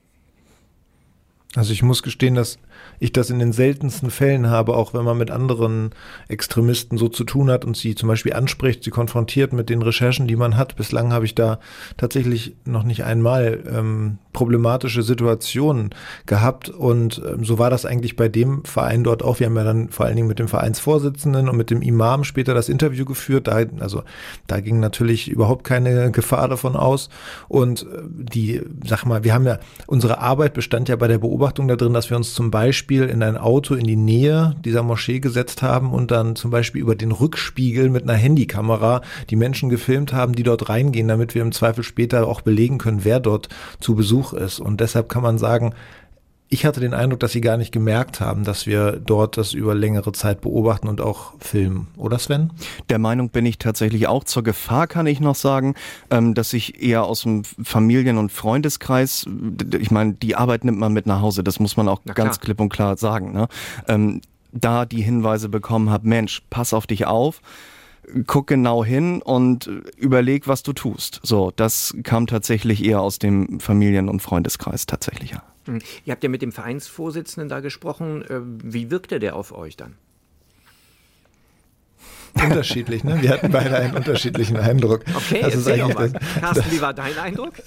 Also 1.55 1.73
ich 1.73 1.81
muss 1.81 2.03
gestehen, 2.03 2.35
dass 2.35 2.59
ich 2.99 3.13
das 3.13 3.29
in 3.29 3.39
den 3.39 3.53
seltensten 3.53 4.11
Fällen 4.11 4.49
habe, 4.49 4.75
auch 4.75 4.93
wenn 4.93 5.05
man 5.05 5.17
mit 5.17 5.31
anderen 5.31 5.91
Extremisten 6.27 6.97
so 6.97 7.07
zu 7.07 7.23
tun 7.23 7.49
hat 7.49 7.65
und 7.65 7.77
sie 7.77 7.95
zum 7.95 8.09
Beispiel 8.09 8.33
anspricht, 8.33 8.83
sie 8.83 8.91
konfrontiert 8.91 9.53
mit 9.53 9.69
den 9.69 9.81
Recherchen, 9.81 10.27
die 10.27 10.35
man 10.35 10.57
hat. 10.57 10.75
Bislang 10.75 11.13
habe 11.13 11.25
ich 11.25 11.35
da 11.35 11.59
tatsächlich 11.97 12.55
noch 12.65 12.83
nicht 12.83 13.03
einmal 13.03 13.63
ähm, 13.71 14.17
problematische 14.33 15.01
Situationen 15.01 15.91
gehabt 16.25 16.69
und 16.69 17.21
ähm, 17.25 17.43
so 17.43 17.57
war 17.57 17.69
das 17.69 17.85
eigentlich 17.85 18.15
bei 18.15 18.27
dem 18.27 18.63
Verein 18.65 19.03
dort 19.03 19.23
auch. 19.23 19.39
Wir 19.39 19.47
haben 19.47 19.55
ja 19.55 19.63
dann 19.63 19.89
vor 19.89 20.05
allen 20.05 20.15
Dingen 20.15 20.27
mit 20.27 20.39
dem 20.39 20.47
Vereinsvorsitzenden 20.47 21.49
und 21.49 21.57
mit 21.57 21.69
dem 21.69 21.81
Imam 21.81 22.23
später 22.23 22.53
das 22.53 22.69
Interview 22.69 23.05
geführt. 23.05 23.47
Da, 23.47 23.63
also 23.79 24.03
da 24.47 24.59
ging 24.59 24.79
natürlich 24.79 25.29
überhaupt 25.29 25.63
keine 25.63 26.11
Gefahr 26.11 26.47
davon 26.47 26.75
aus 26.75 27.09
und 27.47 27.83
äh, 27.83 27.85
die, 28.09 28.61
sag 28.85 29.05
mal, 29.05 29.23
wir 29.23 29.33
haben 29.33 29.45
ja, 29.45 29.59
unsere 29.87 30.19
Arbeit 30.19 30.53
bestand 30.53 30.89
ja 30.89 30.95
bei 30.97 31.07
der 31.07 31.17
Beobachtung 31.17 31.67
da 31.67 31.75
drin, 31.75 31.93
dass 31.93 32.09
wir 32.09 32.17
uns 32.17 32.33
zum 32.33 32.51
Beispiel 32.51 32.68
in 33.09 33.23
ein 33.23 33.37
Auto 33.37 33.75
in 33.75 33.85
die 33.85 33.95
Nähe 33.95 34.55
dieser 34.63 34.83
Moschee 34.83 35.19
gesetzt 35.19 35.61
haben 35.61 35.91
und 35.91 36.11
dann 36.11 36.35
zum 36.35 36.51
Beispiel 36.51 36.81
über 36.81 36.95
den 36.95 37.11
Rückspiegel 37.11 37.89
mit 37.89 38.03
einer 38.03 38.13
Handykamera 38.13 39.01
die 39.29 39.35
Menschen 39.35 39.69
gefilmt 39.69 40.13
haben, 40.13 40.33
die 40.33 40.43
dort 40.43 40.69
reingehen, 40.69 41.07
damit 41.07 41.35
wir 41.35 41.41
im 41.41 41.51
Zweifel 41.51 41.83
später 41.83 42.27
auch 42.27 42.41
belegen 42.41 42.77
können, 42.77 43.03
wer 43.03 43.19
dort 43.19 43.49
zu 43.79 43.95
Besuch 43.95 44.33
ist. 44.33 44.59
Und 44.59 44.79
deshalb 44.81 45.09
kann 45.09 45.23
man 45.23 45.37
sagen, 45.37 45.73
ich 46.51 46.65
hatte 46.65 46.79
den 46.79 46.95
Eindruck, 46.95 47.19
dass 47.19 47.31
sie 47.31 47.41
gar 47.41 47.57
nicht 47.57 47.71
gemerkt 47.71 48.19
haben, 48.19 48.43
dass 48.43 48.65
wir 48.65 48.93
dort 48.93 49.37
das 49.37 49.53
über 49.53 49.75
längere 49.75 50.11
Zeit 50.13 50.41
beobachten 50.41 50.87
und 50.87 50.99
auch 50.99 51.33
filmen. 51.39 51.87
Oder 51.95 52.17
Sven? 52.17 52.49
Der 52.89 52.97
Meinung 52.97 53.29
bin 53.29 53.45
ich 53.45 53.59
tatsächlich 53.59 54.07
auch. 54.07 54.23
Zur 54.23 54.43
Gefahr 54.43 54.87
kann 54.87 55.05
ich 55.05 55.19
noch 55.19 55.35
sagen, 55.35 55.75
ähm, 56.09 56.33
dass 56.33 56.53
ich 56.53 56.81
eher 56.81 57.03
aus 57.03 57.21
dem 57.21 57.43
Familien- 57.43 58.17
und 58.17 58.31
Freundeskreis, 58.31 59.27
ich 59.79 59.91
meine, 59.91 60.13
die 60.13 60.35
Arbeit 60.35 60.65
nimmt 60.65 60.79
man 60.79 60.91
mit 60.91 61.05
nach 61.05 61.21
Hause, 61.21 61.43
das 61.43 61.59
muss 61.59 61.77
man 61.77 61.87
auch 61.87 62.01
ganz 62.15 62.39
klipp 62.39 62.59
und 62.59 62.69
klar 62.69 62.97
sagen. 62.97 63.31
Ne? 63.31 63.47
Ähm, 63.87 64.21
da 64.51 64.85
die 64.85 65.01
Hinweise 65.01 65.49
bekommen 65.49 65.91
habe, 65.91 66.07
Mensch, 66.07 66.41
pass 66.49 66.73
auf 66.73 66.87
dich 66.87 67.05
auf 67.05 67.41
guck 68.25 68.47
genau 68.47 68.83
hin 68.83 69.21
und 69.21 69.69
überleg, 69.97 70.47
was 70.47 70.63
du 70.63 70.73
tust. 70.73 71.19
So, 71.21 71.51
das 71.55 71.95
kam 72.01 72.25
tatsächlich 72.25 72.83
eher 72.83 73.01
aus 73.01 73.19
dem 73.19 73.59
Familien- 73.59 74.09
und 74.09 74.21
Freundeskreis 74.21 74.87
tatsächlich. 74.87 75.31
Ja. 75.31 75.43
Hm. 75.69 75.81
Ihr 76.05 76.11
habt 76.11 76.23
ja 76.23 76.29
mit 76.29 76.41
dem 76.41 76.51
Vereinsvorsitzenden 76.51 77.49
da 77.49 77.59
gesprochen. 77.59 78.23
Äh, 78.23 78.41
wie 78.43 78.91
wirkte 78.91 79.19
der 79.19 79.35
auf 79.35 79.51
euch 79.51 79.77
dann? 79.77 79.95
Unterschiedlich, 82.33 83.03
ne? 83.03 83.21
Wir 83.21 83.31
hatten 83.31 83.51
beide 83.51 83.75
einen 83.77 83.95
unterschiedlichen 83.95 84.57
Eindruck. 84.57 85.03
Okay, 85.13 85.41
das 85.41 85.55
ist 85.55 85.67
eigentlich 85.67 86.11
das, 86.11 86.39
Carsten, 86.39 86.71
wie 86.71 86.81
war 86.81 86.93
dein 86.93 87.17
Eindruck? 87.17 87.53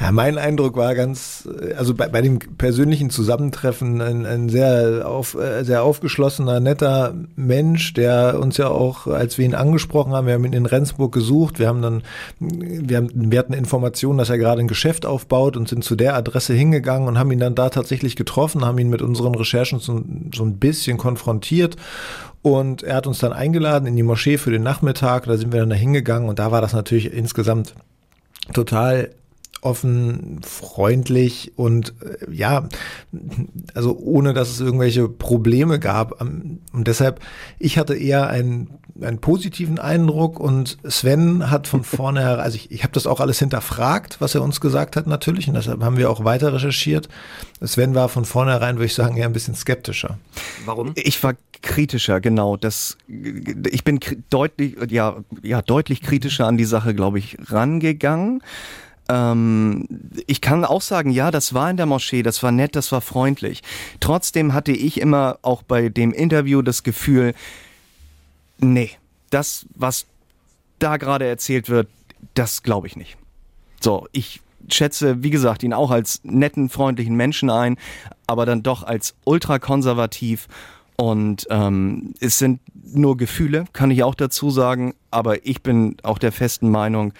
Ja, 0.00 0.12
mein 0.12 0.38
Eindruck 0.38 0.76
war 0.76 0.94
ganz, 0.94 1.48
also 1.76 1.94
bei, 1.94 2.08
bei 2.08 2.22
dem 2.22 2.38
persönlichen 2.38 3.10
Zusammentreffen 3.10 4.00
ein, 4.00 4.26
ein 4.26 4.48
sehr, 4.48 5.08
auf, 5.08 5.34
äh, 5.34 5.64
sehr 5.64 5.82
aufgeschlossener, 5.82 6.60
netter 6.60 7.14
Mensch, 7.34 7.94
der 7.94 8.38
uns 8.40 8.56
ja 8.56 8.68
auch, 8.68 9.06
als 9.06 9.38
wir 9.38 9.44
ihn 9.44 9.54
angesprochen 9.54 10.12
haben, 10.12 10.26
wir 10.26 10.34
haben 10.34 10.44
ihn 10.44 10.52
in 10.52 10.66
Rendsburg 10.66 11.12
gesucht, 11.12 11.58
wir 11.58 11.68
haben 11.68 11.82
dann, 11.82 12.02
wir, 12.38 12.98
haben, 12.98 13.10
wir 13.14 13.38
hatten 13.38 13.52
Informationen, 13.52 14.18
dass 14.18 14.30
er 14.30 14.38
gerade 14.38 14.60
ein 14.60 14.68
Geschäft 14.68 15.06
aufbaut 15.06 15.56
und 15.56 15.68
sind 15.68 15.84
zu 15.84 15.96
der 15.96 16.14
Adresse 16.14 16.54
hingegangen 16.54 17.08
und 17.08 17.18
haben 17.18 17.30
ihn 17.32 17.40
dann 17.40 17.54
da 17.54 17.70
tatsächlich 17.70 18.16
getroffen, 18.16 18.64
haben 18.64 18.78
ihn 18.78 18.90
mit 18.90 19.02
unseren 19.02 19.34
Recherchen 19.34 19.78
so, 19.78 20.02
so 20.34 20.44
ein 20.44 20.58
bisschen 20.58 20.98
konfrontiert 20.98 21.76
und 22.46 22.84
er 22.84 22.94
hat 22.94 23.08
uns 23.08 23.18
dann 23.18 23.32
eingeladen 23.32 23.86
in 23.86 23.96
die 23.96 24.04
Moschee 24.04 24.38
für 24.38 24.52
den 24.52 24.62
Nachmittag. 24.62 25.24
Da 25.24 25.36
sind 25.36 25.52
wir 25.52 25.58
dann 25.58 25.70
da 25.70 25.74
hingegangen 25.74 26.28
und 26.28 26.38
da 26.38 26.52
war 26.52 26.60
das 26.60 26.74
natürlich 26.74 27.12
insgesamt 27.12 27.74
total 28.54 29.10
offen, 29.62 30.40
freundlich 30.42 31.52
und 31.56 31.94
äh, 32.02 32.32
ja, 32.32 32.68
also 33.74 33.96
ohne 33.98 34.34
dass 34.34 34.50
es 34.50 34.60
irgendwelche 34.60 35.08
Probleme 35.08 35.78
gab. 35.78 36.20
Und 36.20 36.60
deshalb, 36.72 37.20
ich 37.58 37.78
hatte 37.78 37.94
eher 37.94 38.28
einen, 38.28 38.78
einen 39.00 39.18
positiven 39.18 39.78
Eindruck 39.78 40.38
und 40.38 40.78
Sven 40.84 41.50
hat 41.50 41.66
von 41.66 41.84
vornherein, 41.84 42.40
also 42.40 42.56
ich, 42.56 42.70
ich 42.70 42.82
habe 42.82 42.92
das 42.92 43.06
auch 43.06 43.20
alles 43.20 43.38
hinterfragt, 43.38 44.20
was 44.20 44.34
er 44.34 44.42
uns 44.42 44.60
gesagt 44.60 44.96
hat 44.96 45.06
natürlich 45.06 45.48
und 45.48 45.54
deshalb 45.54 45.82
haben 45.82 45.96
wir 45.96 46.10
auch 46.10 46.24
weiter 46.24 46.52
recherchiert. 46.52 47.08
Sven 47.62 47.94
war 47.94 48.08
von 48.08 48.24
vornherein, 48.24 48.76
würde 48.76 48.86
ich 48.86 48.94
sagen, 48.94 49.16
eher 49.16 49.26
ein 49.26 49.32
bisschen 49.32 49.54
skeptischer. 49.54 50.18
Warum? 50.64 50.92
Ich 50.94 51.22
war 51.22 51.34
kritischer, 51.62 52.20
genau. 52.20 52.56
Das, 52.56 52.96
ich 53.08 53.84
bin 53.84 54.00
deutlich, 54.30 54.76
ja, 54.90 55.16
ja, 55.42 55.62
deutlich 55.62 56.02
kritischer 56.02 56.46
an 56.46 56.56
die 56.56 56.64
Sache, 56.64 56.94
glaube 56.94 57.18
ich, 57.18 57.36
rangegangen. 57.46 58.42
Ähm, 59.08 59.86
ich 60.26 60.40
kann 60.40 60.64
auch 60.64 60.82
sagen, 60.82 61.10
ja, 61.10 61.30
das 61.30 61.54
war 61.54 61.70
in 61.70 61.76
der 61.76 61.86
Moschee, 61.86 62.22
das 62.22 62.42
war 62.42 62.52
nett, 62.52 62.76
das 62.76 62.92
war 62.92 63.00
freundlich. 63.00 63.62
Trotzdem 64.00 64.52
hatte 64.52 64.72
ich 64.72 65.00
immer 65.00 65.38
auch 65.42 65.62
bei 65.62 65.88
dem 65.88 66.12
Interview 66.12 66.62
das 66.62 66.82
Gefühl, 66.82 67.34
nee, 68.58 68.90
das, 69.30 69.66
was 69.74 70.06
da 70.78 70.96
gerade 70.96 71.26
erzählt 71.26 71.68
wird, 71.68 71.88
das 72.34 72.62
glaube 72.62 72.86
ich 72.86 72.96
nicht. 72.96 73.16
So, 73.80 74.08
ich 74.12 74.40
schätze, 74.68 75.22
wie 75.22 75.30
gesagt, 75.30 75.62
ihn 75.62 75.72
auch 75.72 75.90
als 75.90 76.20
netten, 76.24 76.68
freundlichen 76.68 77.16
Menschen 77.16 77.50
ein, 77.50 77.76
aber 78.26 78.46
dann 78.46 78.62
doch 78.62 78.82
als 78.82 79.14
ultrakonservativ. 79.24 80.48
Und 80.96 81.46
ähm, 81.50 82.14
es 82.20 82.38
sind 82.38 82.60
nur 82.72 83.16
Gefühle, 83.16 83.66
kann 83.72 83.90
ich 83.90 84.02
auch 84.02 84.14
dazu 84.14 84.50
sagen, 84.50 84.94
aber 85.10 85.46
ich 85.46 85.62
bin 85.62 85.96
auch 86.02 86.18
der 86.18 86.32
festen 86.32 86.70
Meinung, 86.70 87.12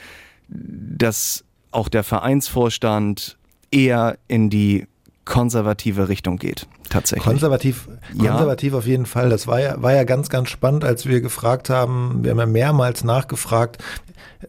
dass 0.49 1.44
auch 1.76 1.88
der 1.88 2.02
Vereinsvorstand 2.02 3.36
eher 3.70 4.18
in 4.28 4.50
die 4.50 4.86
konservative 5.26 6.08
Richtung 6.08 6.38
geht, 6.38 6.66
tatsächlich. 6.88 7.24
Konservativ, 7.24 7.88
konservativ 8.16 8.72
ja. 8.72 8.78
auf 8.78 8.86
jeden 8.86 9.06
Fall. 9.06 9.28
Das 9.28 9.46
war 9.46 9.60
ja, 9.60 9.82
war 9.82 9.94
ja 9.94 10.04
ganz, 10.04 10.30
ganz 10.30 10.48
spannend, 10.48 10.84
als 10.84 11.06
wir 11.06 11.20
gefragt 11.20 11.68
haben, 11.68 12.20
wir 12.22 12.30
haben 12.30 12.38
ja 12.38 12.46
mehrmals 12.46 13.04
nachgefragt, 13.04 13.82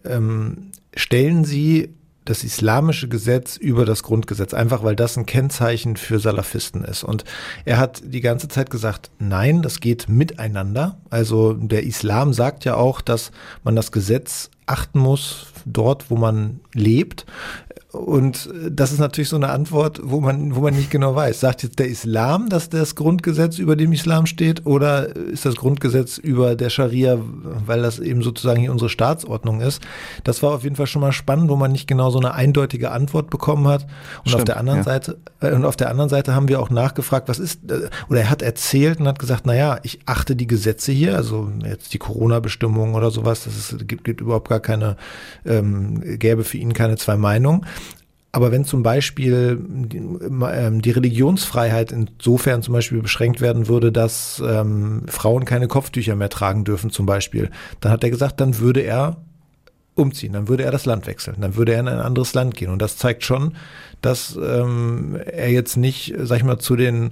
ähm, 0.05 0.71
stellen 0.95 1.43
Sie 1.43 1.93
das 2.25 2.43
islamische 2.43 3.07
Gesetz 3.07 3.57
über 3.57 3.85
das 3.85 4.03
Grundgesetz, 4.03 4.53
einfach 4.53 4.83
weil 4.83 4.95
das 4.95 5.17
ein 5.17 5.25
Kennzeichen 5.25 5.95
für 5.95 6.19
Salafisten 6.19 6.83
ist. 6.83 7.03
Und 7.03 7.23
er 7.65 7.77
hat 7.77 8.01
die 8.03 8.21
ganze 8.21 8.47
Zeit 8.49 8.69
gesagt, 8.69 9.11
nein, 9.17 9.61
das 9.61 9.79
geht 9.79 10.09
miteinander. 10.09 10.97
Also 11.09 11.53
der 11.53 11.83
Islam 11.83 12.33
sagt 12.33 12.65
ja 12.65 12.75
auch, 12.75 13.01
dass 13.01 13.31
man 13.63 13.75
das 13.75 13.91
Gesetz 13.91 14.49
achten 14.67 14.99
muss, 14.99 15.47
dort, 15.65 16.09
wo 16.09 16.15
man 16.15 16.59
lebt. 16.73 17.25
Und 17.97 18.49
das 18.69 18.91
ist 18.91 18.99
natürlich 18.99 19.29
so 19.29 19.37
eine 19.37 19.49
Antwort, 19.49 19.99
wo 20.03 20.19
man, 20.19 20.55
wo 20.55 20.61
man 20.61 20.75
nicht 20.75 20.91
genau 20.91 21.15
weiß. 21.15 21.39
Sagt 21.39 21.63
jetzt 21.63 21.79
der 21.79 21.87
Islam, 21.87 22.49
dass 22.49 22.69
das 22.69 22.95
Grundgesetz 22.95 23.59
über 23.59 23.75
dem 23.77 23.93
Islam 23.93 24.25
steht 24.25 24.65
oder 24.65 25.15
ist 25.15 25.45
das 25.45 25.55
Grundgesetz 25.55 26.17
über 26.17 26.55
der 26.55 26.69
Scharia, 26.69 27.17
weil 27.65 27.81
das 27.81 27.99
eben 27.99 28.21
sozusagen 28.21 28.59
hier 28.59 28.71
unsere 28.71 28.89
Staatsordnung 28.89 29.61
ist? 29.61 29.81
Das 30.25 30.43
war 30.43 30.51
auf 30.51 30.63
jeden 30.63 30.75
Fall 30.75 30.87
schon 30.87 31.01
mal 31.01 31.13
spannend, 31.13 31.49
wo 31.49 31.55
man 31.55 31.71
nicht 31.71 31.87
genau 31.87 32.09
so 32.09 32.19
eine 32.19 32.33
eindeutige 32.33 32.91
Antwort 32.91 33.29
bekommen 33.29 33.67
hat. 33.67 33.83
Und 33.83 33.89
Stimmt, 34.29 34.35
auf 34.35 34.43
der 34.43 34.57
anderen 34.57 34.79
ja. 34.79 34.83
Seite, 34.83 35.17
äh, 35.39 35.51
und 35.53 35.63
auf 35.63 35.77
der 35.77 35.89
anderen 35.89 36.09
Seite 36.09 36.35
haben 36.35 36.49
wir 36.49 36.59
auch 36.59 36.69
nachgefragt, 36.69 37.29
was 37.29 37.39
ist, 37.39 37.71
äh, 37.71 37.89
oder 38.09 38.19
er 38.19 38.29
hat 38.29 38.41
erzählt 38.41 38.99
und 38.99 39.07
hat 39.07 39.17
gesagt, 39.17 39.43
na 39.45 39.55
ja, 39.55 39.79
ich 39.83 39.99
achte 40.05 40.35
die 40.35 40.47
Gesetze 40.47 40.91
hier, 40.91 41.15
also 41.15 41.49
jetzt 41.63 41.93
die 41.93 41.99
Corona-Bestimmungen 41.99 42.95
oder 42.95 43.11
sowas, 43.11 43.45
das 43.45 43.55
ist, 43.55 43.87
gibt, 43.87 44.03
gibt 44.03 44.19
überhaupt 44.21 44.49
gar 44.49 44.56
keine, 44.59 44.97
ähm, 45.45 46.19
gäbe 46.19 46.43
für 46.43 46.57
ihn 46.57 46.73
keine 46.73 46.97
zwei 46.97 47.17
Meinungen. 47.17 47.65
Aber 48.31 48.51
wenn 48.51 48.65
zum 48.65 48.83
Beispiel 48.83 49.57
die, 49.59 49.97
ähm, 49.97 50.81
die, 50.81 50.91
Religionsfreiheit 50.91 51.91
insofern 51.91 52.61
zum 52.61 52.73
Beispiel 52.73 53.01
beschränkt 53.01 53.41
werden 53.41 53.67
würde, 53.67 53.91
dass 53.91 54.41
ähm, 54.45 55.03
Frauen 55.07 55.45
keine 55.45 55.67
Kopftücher 55.67 56.15
mehr 56.15 56.29
tragen 56.29 56.63
dürfen 56.63 56.91
zum 56.91 57.05
Beispiel, 57.05 57.49
dann 57.79 57.91
hat 57.91 58.03
er 58.03 58.11
gesagt, 58.11 58.39
dann 58.39 58.59
würde 58.59 58.81
er 58.81 59.17
umziehen, 59.95 60.33
dann 60.33 60.47
würde 60.47 60.63
er 60.63 60.71
das 60.71 60.85
Land 60.85 61.07
wechseln, 61.07 61.37
dann 61.39 61.55
würde 61.55 61.73
er 61.73 61.79
in 61.79 61.87
ein 61.87 61.99
anderes 61.99 62.33
Land 62.33 62.53
gehen. 62.53 62.69
Und 62.69 62.81
das 62.81 62.97
zeigt 62.97 63.23
schon, 63.23 63.55
dass 64.01 64.37
ähm, 64.41 65.17
er 65.25 65.49
jetzt 65.49 65.75
nicht, 65.75 66.13
sag 66.19 66.37
ich 66.37 66.43
mal, 66.43 66.59
zu 66.59 66.75
den 66.75 67.11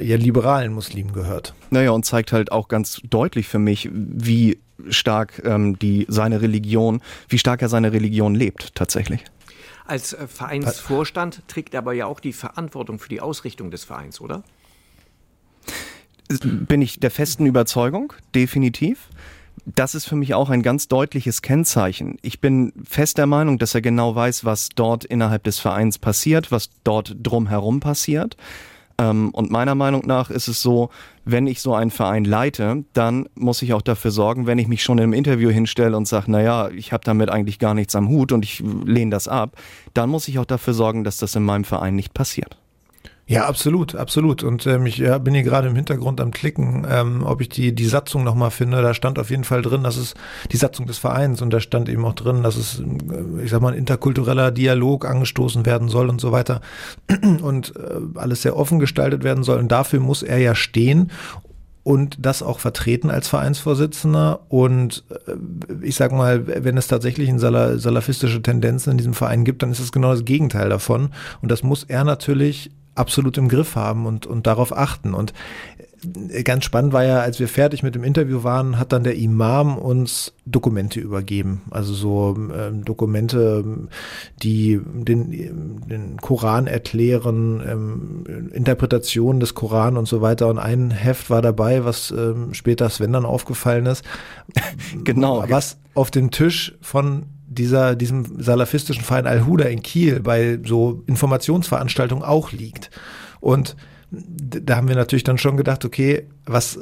ja, 0.00 0.16
liberalen 0.16 0.72
Muslimen 0.72 1.12
gehört. 1.12 1.54
Naja, 1.70 1.90
und 1.90 2.04
zeigt 2.04 2.32
halt 2.32 2.52
auch 2.52 2.68
ganz 2.68 3.00
deutlich 3.08 3.48
für 3.48 3.58
mich, 3.58 3.88
wie 3.92 4.58
stark 4.88 5.42
ähm, 5.44 5.78
die 5.78 6.06
seine 6.08 6.42
Religion, 6.42 7.00
wie 7.28 7.38
stark 7.38 7.62
er 7.62 7.68
seine 7.68 7.92
Religion 7.92 8.34
lebt 8.34 8.74
tatsächlich. 8.74 9.24
Als 9.84 10.12
äh, 10.12 10.26
Vereinsvorstand 10.26 11.42
trägt 11.48 11.74
er 11.74 11.78
aber 11.78 11.92
ja 11.92 12.06
auch 12.06 12.20
die 12.20 12.32
Verantwortung 12.32 12.98
für 12.98 13.08
die 13.08 13.20
Ausrichtung 13.20 13.70
des 13.70 13.84
Vereins, 13.84 14.20
oder? 14.20 14.42
Bin 16.40 16.80
ich 16.80 16.98
der 16.98 17.10
festen 17.10 17.46
Überzeugung, 17.46 18.12
definitiv. 18.34 19.08
Das 19.66 19.94
ist 19.94 20.06
für 20.06 20.16
mich 20.16 20.34
auch 20.34 20.50
ein 20.50 20.62
ganz 20.62 20.88
deutliches 20.88 21.42
Kennzeichen. 21.42 22.16
Ich 22.22 22.40
bin 22.40 22.72
fest 22.88 23.18
der 23.18 23.26
Meinung, 23.26 23.58
dass 23.58 23.74
er 23.74 23.82
genau 23.82 24.14
weiß, 24.14 24.44
was 24.44 24.70
dort 24.70 25.04
innerhalb 25.04 25.44
des 25.44 25.58
Vereins 25.58 25.98
passiert, 25.98 26.50
was 26.50 26.70
dort 26.84 27.14
drumherum 27.22 27.80
passiert. 27.80 28.36
Ähm, 29.02 29.30
und 29.30 29.50
meiner 29.50 29.74
Meinung 29.74 30.06
nach 30.06 30.30
ist 30.30 30.48
es 30.48 30.62
so, 30.62 30.90
wenn 31.24 31.46
ich 31.46 31.60
so 31.60 31.74
einen 31.74 31.90
Verein 31.90 32.24
leite, 32.24 32.84
dann 32.92 33.28
muss 33.34 33.62
ich 33.62 33.74
auch 33.74 33.82
dafür 33.82 34.12
sorgen, 34.12 34.46
wenn 34.46 34.58
ich 34.58 34.68
mich 34.68 34.82
schon 34.82 34.98
im 34.98 35.12
Interview 35.12 35.50
hinstelle 35.50 35.96
und 35.96 36.06
sage, 36.06 36.30
naja, 36.30 36.68
ich 36.70 36.92
habe 36.92 37.02
damit 37.04 37.28
eigentlich 37.28 37.58
gar 37.58 37.74
nichts 37.74 37.96
am 37.96 38.08
Hut 38.08 38.32
und 38.32 38.44
ich 38.44 38.62
lehne 38.84 39.10
das 39.10 39.26
ab, 39.28 39.56
dann 39.94 40.08
muss 40.08 40.28
ich 40.28 40.38
auch 40.38 40.44
dafür 40.44 40.74
sorgen, 40.74 41.04
dass 41.04 41.16
das 41.16 41.34
in 41.34 41.42
meinem 41.42 41.64
Verein 41.64 41.96
nicht 41.96 42.14
passiert. 42.14 42.61
Ja, 43.32 43.46
absolut, 43.46 43.94
absolut. 43.94 44.42
Und 44.42 44.66
ähm, 44.66 44.84
ich 44.84 44.98
ja, 44.98 45.16
bin 45.16 45.32
hier 45.32 45.42
gerade 45.42 45.66
im 45.66 45.74
Hintergrund 45.74 46.20
am 46.20 46.32
Klicken, 46.32 46.86
ähm, 46.86 47.22
ob 47.24 47.40
ich 47.40 47.48
die, 47.48 47.74
die 47.74 47.86
Satzung 47.86 48.24
nochmal 48.24 48.50
finde. 48.50 48.82
Da 48.82 48.92
stand 48.92 49.18
auf 49.18 49.30
jeden 49.30 49.44
Fall 49.44 49.62
drin, 49.62 49.82
dass 49.82 49.96
es 49.96 50.12
die 50.50 50.58
Satzung 50.58 50.86
des 50.86 50.98
Vereins 50.98 51.40
und 51.40 51.50
da 51.50 51.58
stand 51.58 51.88
eben 51.88 52.04
auch 52.04 52.12
drin, 52.12 52.42
dass 52.42 52.56
es, 52.56 52.80
äh, 52.80 53.42
ich 53.42 53.50
sag 53.50 53.62
mal, 53.62 53.72
ein 53.72 53.78
interkultureller 53.78 54.50
Dialog 54.50 55.06
angestoßen 55.06 55.64
werden 55.64 55.88
soll 55.88 56.10
und 56.10 56.20
so 56.20 56.30
weiter. 56.30 56.60
Und 57.42 57.74
äh, 57.76 58.18
alles 58.18 58.42
sehr 58.42 58.56
offen 58.56 58.78
gestaltet 58.78 59.24
werden 59.24 59.44
soll. 59.44 59.58
Und 59.58 59.72
dafür 59.72 60.00
muss 60.00 60.22
er 60.22 60.38
ja 60.38 60.54
stehen 60.54 61.10
und 61.84 62.24
das 62.24 62.42
auch 62.42 62.58
vertreten 62.60 63.10
als 63.10 63.28
Vereinsvorsitzender. 63.28 64.40
Und 64.48 65.04
äh, 65.26 65.32
ich 65.82 65.96
sag 65.96 66.12
mal, 66.12 66.46
wenn 66.46 66.76
es 66.76 66.86
tatsächlich 66.86 67.28
in 67.28 67.38
salafistische 67.38 68.42
Tendenzen 68.42 68.92
in 68.92 68.98
diesem 68.98 69.14
Verein 69.14 69.44
gibt, 69.44 69.62
dann 69.62 69.72
ist 69.72 69.80
es 69.80 69.92
genau 69.92 70.12
das 70.12 70.24
Gegenteil 70.24 70.68
davon. 70.68 71.10
Und 71.40 71.50
das 71.50 71.62
muss 71.62 71.84
er 71.84 72.04
natürlich 72.04 72.70
absolut 72.94 73.38
im 73.38 73.48
Griff 73.48 73.76
haben 73.76 74.06
und, 74.06 74.26
und 74.26 74.46
darauf 74.46 74.76
achten. 74.76 75.14
Und 75.14 75.32
äh, 76.30 76.42
ganz 76.42 76.64
spannend 76.64 76.92
war 76.92 77.04
ja, 77.04 77.20
als 77.20 77.40
wir 77.40 77.48
fertig 77.48 77.82
mit 77.82 77.94
dem 77.94 78.04
Interview 78.04 78.42
waren, 78.42 78.78
hat 78.78 78.92
dann 78.92 79.04
der 79.04 79.16
Imam 79.16 79.78
uns 79.78 80.34
Dokumente 80.44 81.00
übergeben. 81.00 81.62
Also 81.70 81.94
so 81.94 82.36
ähm, 82.36 82.84
Dokumente, 82.84 83.64
die 84.42 84.80
den, 84.84 85.80
den 85.88 86.16
Koran 86.18 86.66
erklären, 86.66 87.62
ähm, 87.66 88.50
Interpretationen 88.52 89.40
des 89.40 89.54
Koran 89.54 89.96
und 89.96 90.06
so 90.06 90.20
weiter. 90.20 90.48
Und 90.48 90.58
ein 90.58 90.90
Heft 90.90 91.30
war 91.30 91.42
dabei, 91.42 91.84
was 91.84 92.10
ähm, 92.10 92.54
später 92.54 92.88
Sven 92.90 93.12
dann 93.12 93.24
aufgefallen 93.24 93.86
ist. 93.86 94.04
genau. 95.04 95.44
Was 95.48 95.78
auf 95.94 96.10
dem 96.10 96.30
Tisch 96.30 96.76
von 96.80 97.24
dieser, 97.54 97.96
diesem 97.96 98.40
salafistischen 98.42 99.04
Verein 99.04 99.26
Al-Huda 99.26 99.64
in 99.64 99.82
Kiel 99.82 100.20
bei 100.20 100.58
so 100.64 101.02
Informationsveranstaltungen 101.06 102.24
auch 102.24 102.52
liegt. 102.52 102.90
Und 103.40 103.76
da 104.14 104.76
haben 104.76 104.88
wir 104.88 104.94
natürlich 104.94 105.24
dann 105.24 105.38
schon 105.38 105.56
gedacht, 105.56 105.86
okay, 105.86 106.26
was, 106.44 106.78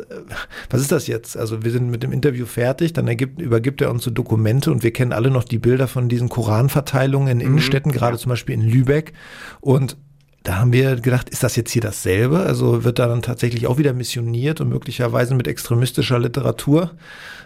was 0.69 0.81
ist 0.81 0.91
das 0.91 1.07
jetzt? 1.07 1.37
Also 1.37 1.63
wir 1.63 1.71
sind 1.71 1.89
mit 1.89 2.03
dem 2.03 2.11
Interview 2.11 2.45
fertig, 2.45 2.93
dann 2.93 3.07
ergibt, 3.07 3.41
übergibt 3.41 3.81
er 3.81 3.91
uns 3.91 4.03
so 4.03 4.11
Dokumente 4.11 4.73
und 4.73 4.83
wir 4.83 4.93
kennen 4.93 5.13
alle 5.13 5.31
noch 5.31 5.45
die 5.45 5.59
Bilder 5.59 5.87
von 5.87 6.09
diesen 6.09 6.29
Koranverteilungen 6.29 7.29
in 7.29 7.39
mhm. 7.39 7.45
Innenstädten, 7.45 7.93
gerade 7.93 8.19
zum 8.19 8.31
Beispiel 8.31 8.57
in 8.57 8.63
Lübeck. 8.63 9.13
Und 9.61 9.97
da 10.43 10.57
haben 10.57 10.73
wir 10.73 10.97
gedacht, 10.97 11.29
ist 11.29 11.43
das 11.43 11.57
jetzt 11.57 11.71
hier 11.71 11.83
dasselbe? 11.83 12.41
Also 12.41 12.83
wird 12.83 12.99
da 12.99 13.09
dann 13.09 13.21
tatsächlich 13.21 13.67
auch 13.67 13.77
wieder 13.77 13.93
missioniert 13.93 14.61
und 14.61 14.71
möglicherweise 14.71 15.35
mit 15.35 15.47
extremistischer 15.47 16.19
Literatur 16.19 16.93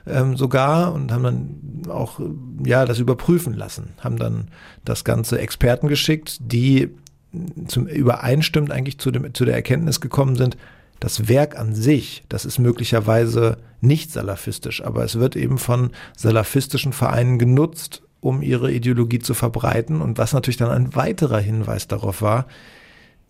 ähm, 0.06 0.36
sogar 0.36 0.92
und 0.92 1.10
haben 1.10 1.24
dann 1.24 1.88
auch 1.88 2.20
ja 2.64 2.84
das 2.84 3.00
überprüfen 3.00 3.54
lassen, 3.54 3.94
haben 3.98 4.16
dann 4.16 4.48
das 4.84 5.04
ganze 5.04 5.38
Experten 5.40 5.88
geschickt, 5.88 6.38
die 6.40 6.90
zum 7.66 7.88
übereinstimmt 7.88 8.70
eigentlich 8.70 8.98
zu 8.98 9.10
dem 9.10 9.34
zu 9.34 9.44
der 9.44 9.54
Erkenntnis 9.54 10.00
gekommen 10.00 10.36
sind, 10.36 10.56
das 11.00 11.28
Werk 11.28 11.58
an 11.58 11.74
sich, 11.74 12.22
das 12.28 12.44
ist 12.44 12.60
möglicherweise 12.60 13.56
nicht 13.80 14.12
salafistisch, 14.12 14.84
aber 14.84 15.04
es 15.04 15.18
wird 15.18 15.34
eben 15.34 15.58
von 15.58 15.90
salafistischen 16.16 16.92
Vereinen 16.92 17.38
genutzt, 17.40 18.02
um 18.20 18.40
ihre 18.40 18.72
Ideologie 18.72 19.18
zu 19.18 19.34
verbreiten 19.34 20.00
und 20.00 20.16
was 20.16 20.32
natürlich 20.32 20.56
dann 20.56 20.70
ein 20.70 20.94
weiterer 20.94 21.40
Hinweis 21.40 21.88
darauf 21.88 22.22
war, 22.22 22.46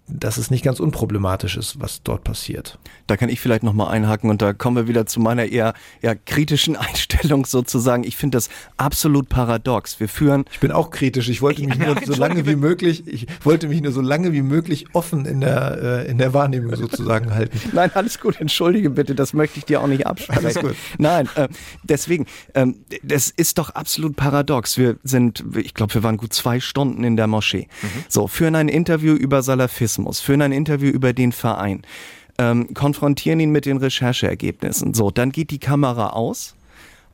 dass 0.07 0.37
es 0.37 0.51
nicht 0.51 0.62
ganz 0.62 0.81
unproblematisch 0.81 1.57
ist, 1.57 1.81
was 1.81 2.03
dort 2.03 2.25
passiert. 2.25 2.79
Da 3.07 3.17
kann 3.17 3.31
ich 3.31 3.40
vielleicht 3.40 3.62
nochmal 3.62 3.90
einhaken 3.90 4.29
und 4.29 4.43
da 4.43 4.53
kommen 4.53 4.77
wir 4.77 4.87
wieder 4.87 5.07
zu 5.07 5.19
meiner 5.19 5.47
eher, 5.47 5.73
eher 6.03 6.14
kritischen 6.14 6.77
Einstellung 6.85 7.47
sozusagen. 7.47 8.05
Ich 8.05 8.17
finde 8.17 8.37
das 8.37 8.51
absolut 8.77 9.29
paradox. 9.29 10.01
Wir 10.01 10.09
führen. 10.09 10.45
Ich 10.53 10.61
bin 10.61 10.73
auch 10.73 10.90
kritisch. 10.90 11.29
Ich 11.31 11.40
wollte 11.40 11.62
mich 11.67 11.79
nur 11.79 11.97
so 12.05 12.14
lange 12.14 12.47
wie 12.47 12.57
möglich, 12.57 13.07
ich 13.07 13.27
wollte 13.43 13.69
mich 13.69 13.81
nur 13.81 13.93
so 13.93 14.03
lange 14.03 14.33
wie 14.33 14.43
möglich 14.43 14.87
offen 14.93 15.25
in 15.25 15.40
der, 15.40 16.05
äh, 16.07 16.11
in 16.11 16.19
der 16.19 16.35
Wahrnehmung 16.35 16.77
sozusagen 16.77 17.31
halten. 17.35 17.59
Nein, 17.73 17.90
alles 17.95 18.21
gut. 18.21 18.38
Entschuldige 18.40 18.90
bitte. 18.90 19.14
Das 19.14 19.33
möchte 19.33 19.59
ich 19.59 19.64
dir 19.64 19.81
auch 19.81 19.87
nicht 19.87 20.07
absprechen. 20.07 20.45
Alles 20.45 20.61
gut. 20.61 20.77
Nein, 20.99 21.29
äh, 21.35 21.49
deswegen, 21.83 22.27
ähm, 22.55 22.85
das 23.03 23.31
ist 23.31 23.57
doch 23.57 23.71
absolut 23.71 24.17
paradox. 24.17 24.77
Wir 24.77 24.97
sind, 25.03 25.45
ich 25.57 25.73
glaube, 25.73 25.95
wir 25.95 26.03
waren 26.03 26.19
gut 26.19 26.35
zwei 26.35 26.61
Stunden 26.61 27.05
in 27.05 27.17
der 27.17 27.27
Moschee. 27.27 27.69
Mhm. 27.81 27.88
So, 28.09 28.29
führen 28.29 28.55
ein 28.55 28.69
Interview 28.69 29.14
über 29.14 29.43
Salafismus 29.43 29.93
Journalismus, 29.94 30.20
führen 30.20 30.42
ein 30.42 30.52
Interview 30.52 30.90
über 30.90 31.12
den 31.12 31.33
Verein, 31.33 31.83
ähm, 32.38 32.74
konfrontieren 32.74 33.40
ihn 33.40 33.50
mit 33.50 33.66
den 33.66 33.76
Rechercheergebnissen. 33.76 34.94
So, 34.94 35.11
dann 35.11 35.30
geht 35.30 35.50
die 35.50 35.59
Kamera 35.59 36.11
aus 36.11 36.54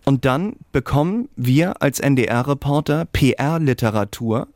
und 0.05 0.25
dann 0.25 0.57
bekommen 0.73 1.29
wir 1.37 1.83
als 1.83 2.01
NDR-Reporter 2.01 3.07
PR-Literatur, 3.07 4.49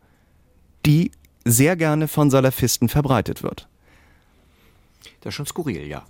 die 0.87 1.11
sehr 1.45 1.77
gerne 1.77 2.09
von 2.09 2.31
Salafisten 2.31 2.89
verbreitet 2.89 3.43
wird. 3.43 3.69
Das 5.21 5.31
ist 5.31 5.35
schon 5.35 5.47
skurril, 5.47 5.87
ja. 5.87 6.05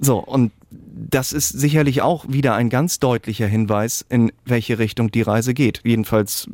So, 0.00 0.18
und 0.18 0.50
das 0.70 1.32
ist 1.32 1.48
sicherlich 1.50 2.02
auch 2.02 2.24
wieder 2.28 2.54
ein 2.54 2.70
ganz 2.70 3.00
deutlicher 3.00 3.46
Hinweis, 3.46 4.04
in 4.08 4.32
welche 4.44 4.78
Richtung 4.78 5.10
die 5.10 5.22
Reise 5.22 5.52
geht. 5.54 5.80
Jedenfalls 5.84 6.48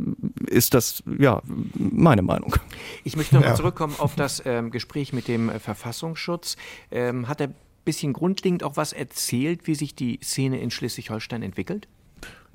ist 0.46 0.74
das, 0.74 1.02
ja, 1.18 1.42
meine 1.74 2.22
Meinung. 2.22 2.56
Ich 3.04 3.16
möchte 3.16 3.36
nochmal 3.36 3.50
ja. 3.50 3.56
zurückkommen 3.56 3.94
auf 3.98 4.16
das 4.16 4.42
ähm, 4.44 4.70
Gespräch 4.70 5.12
mit 5.12 5.28
dem 5.28 5.48
äh, 5.48 5.58
Verfassungsschutz. 5.58 6.56
Ähm, 6.90 7.28
hat 7.28 7.40
er 7.40 7.50
bisschen 7.86 8.12
grundlegend 8.12 8.62
auch 8.64 8.76
was 8.76 8.92
erzählt, 8.92 9.66
wie 9.66 9.74
sich 9.74 9.94
die 9.94 10.18
Szene 10.22 10.60
in 10.60 10.70
Schleswig-Holstein 10.70 11.42
entwickelt? 11.42 11.88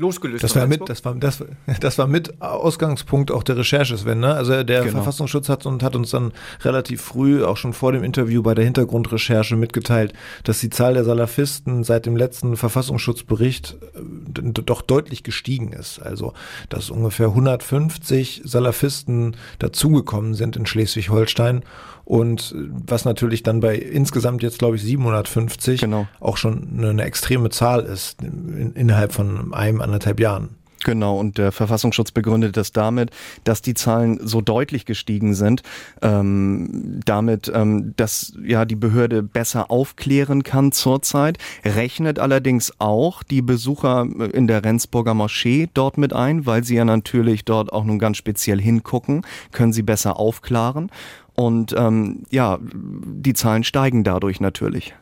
Losgelöst. 0.02 0.44
Das 0.44 0.56
war 0.56 0.68
mit, 0.68 0.90
das 0.90 1.06
war, 1.06 1.16
das, 1.16 1.44
das 1.80 1.98
war 1.98 2.08
mit 2.08 2.42
Ausgangspunkt 2.42 3.32
auch 3.32 3.44
der 3.44 3.58
Recherche, 3.58 3.98
Sven. 3.98 4.20
Ne? 4.20 4.34
Also 4.34 4.64
der 4.64 4.82
genau. 4.82 4.98
Verfassungsschutz 4.98 5.48
hat, 5.48 5.66
und 5.66 5.84
hat 5.84 5.96
uns 5.96 6.12
dann 6.12 6.34
relativ 6.62 7.02
früh, 7.02 7.46
auch 7.46 7.56
schon 7.56 7.74
vor 7.74 7.94
dem 7.94 8.04
Interview 8.04 8.42
bei 8.44 8.54
der 8.54 8.66
Hintergrundrecherche 8.66 9.56
mitgeteilt, 9.56 10.14
dass 10.44 10.60
die 10.60 10.70
Zahl 10.70 10.96
der 10.96 11.06
Salafisten 11.06 11.84
seit 11.84 12.06
dem 12.06 12.18
letzten 12.18 12.58
Verfassungsschutzbericht 12.58 13.78
äh, 13.94 14.52
doch 14.52 14.82
deutlich 14.82 15.24
gestiegen 15.24 15.72
ist. 15.72 16.00
Also, 16.00 16.34
dass 16.70 16.90
ungefähr 16.90 17.28
150 17.28 18.42
Salafisten 18.44 19.38
dazugekommen 19.60 20.34
sind 20.34 20.58
in 20.58 20.66
Schleswig-Holstein 20.66 21.64
und 22.12 22.54
was 22.58 23.06
natürlich 23.06 23.44
dann 23.44 23.60
bei 23.60 23.76
insgesamt 23.76 24.44
jetzt, 24.44 24.60
glaube 24.60 24.76
ich, 24.76 24.82
750 24.84 25.82
genau. 25.82 26.08
auch 26.20 26.36
schon 26.36 26.68
eine, 26.78 26.90
eine 26.90 27.04
extreme 27.04 27.50
Zahl 27.50 27.84
ist 27.84 28.22
in, 28.22 28.74
innerhalb 28.74 29.14
von 29.14 29.54
einem, 29.54 29.82
anderthalb 29.92 30.20
Jahren. 30.20 30.56
Genau, 30.84 31.20
und 31.20 31.38
der 31.38 31.52
Verfassungsschutz 31.52 32.12
begründet 32.12 32.58
das 32.58 32.72
damit, 32.72 33.12
dass 33.44 33.62
die 33.62 33.76
Zahlen 33.76 34.20
so 34.26 34.42
deutlich 34.42 34.86
gestiegen 34.86 35.36
sind, 35.36 35.62
ähm, 36.02 37.00
damit, 37.06 37.52
ähm, 37.54 37.94
dass 37.98 38.34
ja 38.44 38.66
die 38.66 38.76
Behörde 38.76 39.22
besser 39.22 39.70
aufklären 39.70 40.44
kann 40.44 40.72
zurzeit, 40.72 41.38
rechnet 41.64 42.18
allerdings 42.18 42.74
auch 42.80 43.22
die 43.22 43.44
Besucher 43.44 44.08
in 44.34 44.48
der 44.48 44.64
Rendsburger 44.64 45.14
Moschee 45.14 45.70
dort 45.74 46.00
mit 46.00 46.14
ein, 46.14 46.48
weil 46.48 46.64
sie 46.64 46.76
ja 46.76 46.86
natürlich 46.86 47.46
dort 47.46 47.72
auch 47.72 47.84
nun 47.84 48.00
ganz 48.00 48.18
speziell 48.18 48.60
hingucken, 48.60 49.22
können 49.52 49.74
sie 49.74 49.84
besser 49.84 50.20
aufklären. 50.20 50.90
Und 51.36 51.76
ähm, 51.78 52.24
ja, 52.32 52.58
die 52.62 53.34
Zahlen 53.34 53.64
steigen 53.64 54.04
dadurch 54.04 54.40
natürlich. 54.40 54.96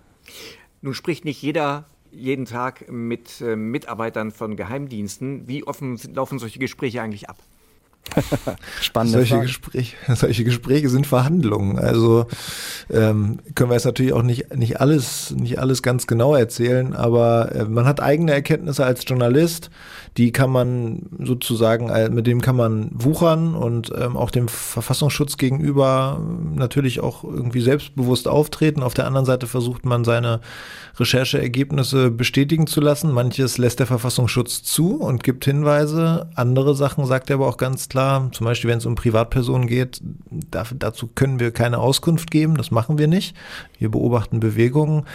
Nun 0.81 0.93
spricht 0.93 1.25
nicht 1.25 1.41
jeder 1.41 1.85
jeden 2.11 2.45
Tag 2.45 2.89
mit 2.91 3.41
äh, 3.41 3.55
Mitarbeitern 3.55 4.31
von 4.31 4.55
Geheimdiensten. 4.55 5.47
Wie 5.47 5.65
offen 5.65 5.99
laufen 6.13 6.39
solche 6.39 6.59
Gespräche 6.59 7.01
eigentlich 7.01 7.29
ab? 7.29 7.37
Spannende 8.81 9.19
solche 9.19 9.35
Frage. 9.35 9.47
Gespräche, 9.47 9.95
solche 10.15 10.43
Gespräche 10.43 10.89
sind 10.89 11.07
Verhandlungen. 11.07 11.77
Also 11.77 12.25
ähm, 12.89 13.39
können 13.55 13.69
wir 13.69 13.75
jetzt 13.75 13.85
natürlich 13.85 14.13
auch 14.13 14.23
nicht, 14.23 14.55
nicht, 14.55 14.81
alles, 14.81 15.31
nicht 15.31 15.59
alles 15.59 15.83
ganz 15.83 16.07
genau 16.07 16.35
erzählen, 16.35 16.93
aber 16.95 17.53
äh, 17.53 17.65
man 17.65 17.85
hat 17.85 18.01
eigene 18.01 18.31
Erkenntnisse 18.31 18.85
als 18.85 19.05
Journalist, 19.07 19.69
die 20.17 20.31
kann 20.31 20.49
man 20.49 21.03
sozusagen, 21.19 21.89
äh, 21.89 22.09
mit 22.09 22.27
dem 22.27 22.41
kann 22.41 22.55
man 22.55 22.89
wuchern 22.93 23.55
und 23.55 23.91
ähm, 23.95 24.17
auch 24.17 24.31
dem 24.31 24.47
Verfassungsschutz 24.47 25.37
gegenüber 25.37 26.19
natürlich 26.55 26.99
auch 26.99 27.23
irgendwie 27.23 27.61
selbstbewusst 27.61 28.27
auftreten. 28.27 28.83
Auf 28.83 28.93
der 28.93 29.05
anderen 29.05 29.25
Seite 29.25 29.47
versucht 29.47 29.85
man 29.85 30.03
seine 30.03 30.41
Rechercheergebnisse 30.97 32.11
bestätigen 32.11 32.67
zu 32.67 32.81
lassen. 32.81 33.11
Manches 33.11 33.57
lässt 33.57 33.79
der 33.79 33.87
Verfassungsschutz 33.87 34.63
zu 34.63 34.95
und 34.95 35.23
gibt 35.23 35.45
Hinweise. 35.45 36.27
Andere 36.35 36.75
Sachen 36.75 37.05
sagt 37.05 37.29
er 37.29 37.35
aber 37.35 37.47
auch 37.47 37.57
ganz 37.57 37.87
klar, 37.89 38.31
zum 38.31 38.45
Beispiel 38.45 38.69
wenn 38.69 38.77
es 38.77 38.85
um 38.85 38.95
Privatpersonen 38.95 39.67
geht, 39.67 40.01
dazu 40.51 41.07
können 41.07 41.39
wir 41.39 41.51
keine 41.51 41.79
Auskunft 41.79 42.31
geben, 42.31 42.55
das 42.55 42.71
machen 42.71 42.97
wir 42.97 43.07
nicht. 43.07 43.35
Wir 43.77 43.89
beobachten 43.89 44.39
Bewegungen. 44.39 45.05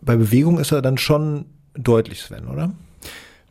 Bei 0.00 0.16
Bewegung 0.16 0.58
ist 0.58 0.72
er 0.72 0.82
dann 0.82 0.98
schon 0.98 1.46
deutlich, 1.74 2.22
Sven, 2.22 2.46
oder? 2.46 2.72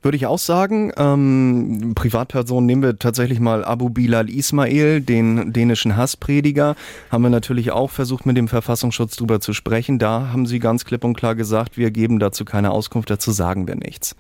Würde 0.03 0.17
ich 0.17 0.25
auch 0.25 0.37
sagen. 0.37 0.91
Ähm, 0.97 1.93
Privatpersonen 1.95 2.65
nehmen 2.65 2.83
wir 2.83 2.99
tatsächlich 2.99 3.39
mal 3.39 3.63
Abu 3.63 3.89
Bilal 3.89 4.29
Ismail, 4.29 4.99
den 4.99 5.53
dänischen 5.53 5.95
Hassprediger. 5.95 6.75
Haben 7.09 7.23
wir 7.23 7.29
natürlich 7.29 7.71
auch 7.71 7.89
versucht, 7.89 8.25
mit 8.25 8.35
dem 8.35 8.49
Verfassungsschutz 8.49 9.15
drüber 9.15 9.39
zu 9.39 9.53
sprechen. 9.53 9.99
Da 9.99 10.27
haben 10.33 10.45
sie 10.45 10.59
ganz 10.59 10.83
klipp 10.83 11.05
und 11.05 11.15
klar 11.15 11.35
gesagt, 11.35 11.77
wir 11.77 11.89
geben 11.89 12.19
dazu 12.19 12.43
keine 12.43 12.71
Auskunft, 12.71 13.09
dazu 13.09 13.31
sagen 13.31 13.65
wir 13.65 13.75
nichts. 13.75 14.17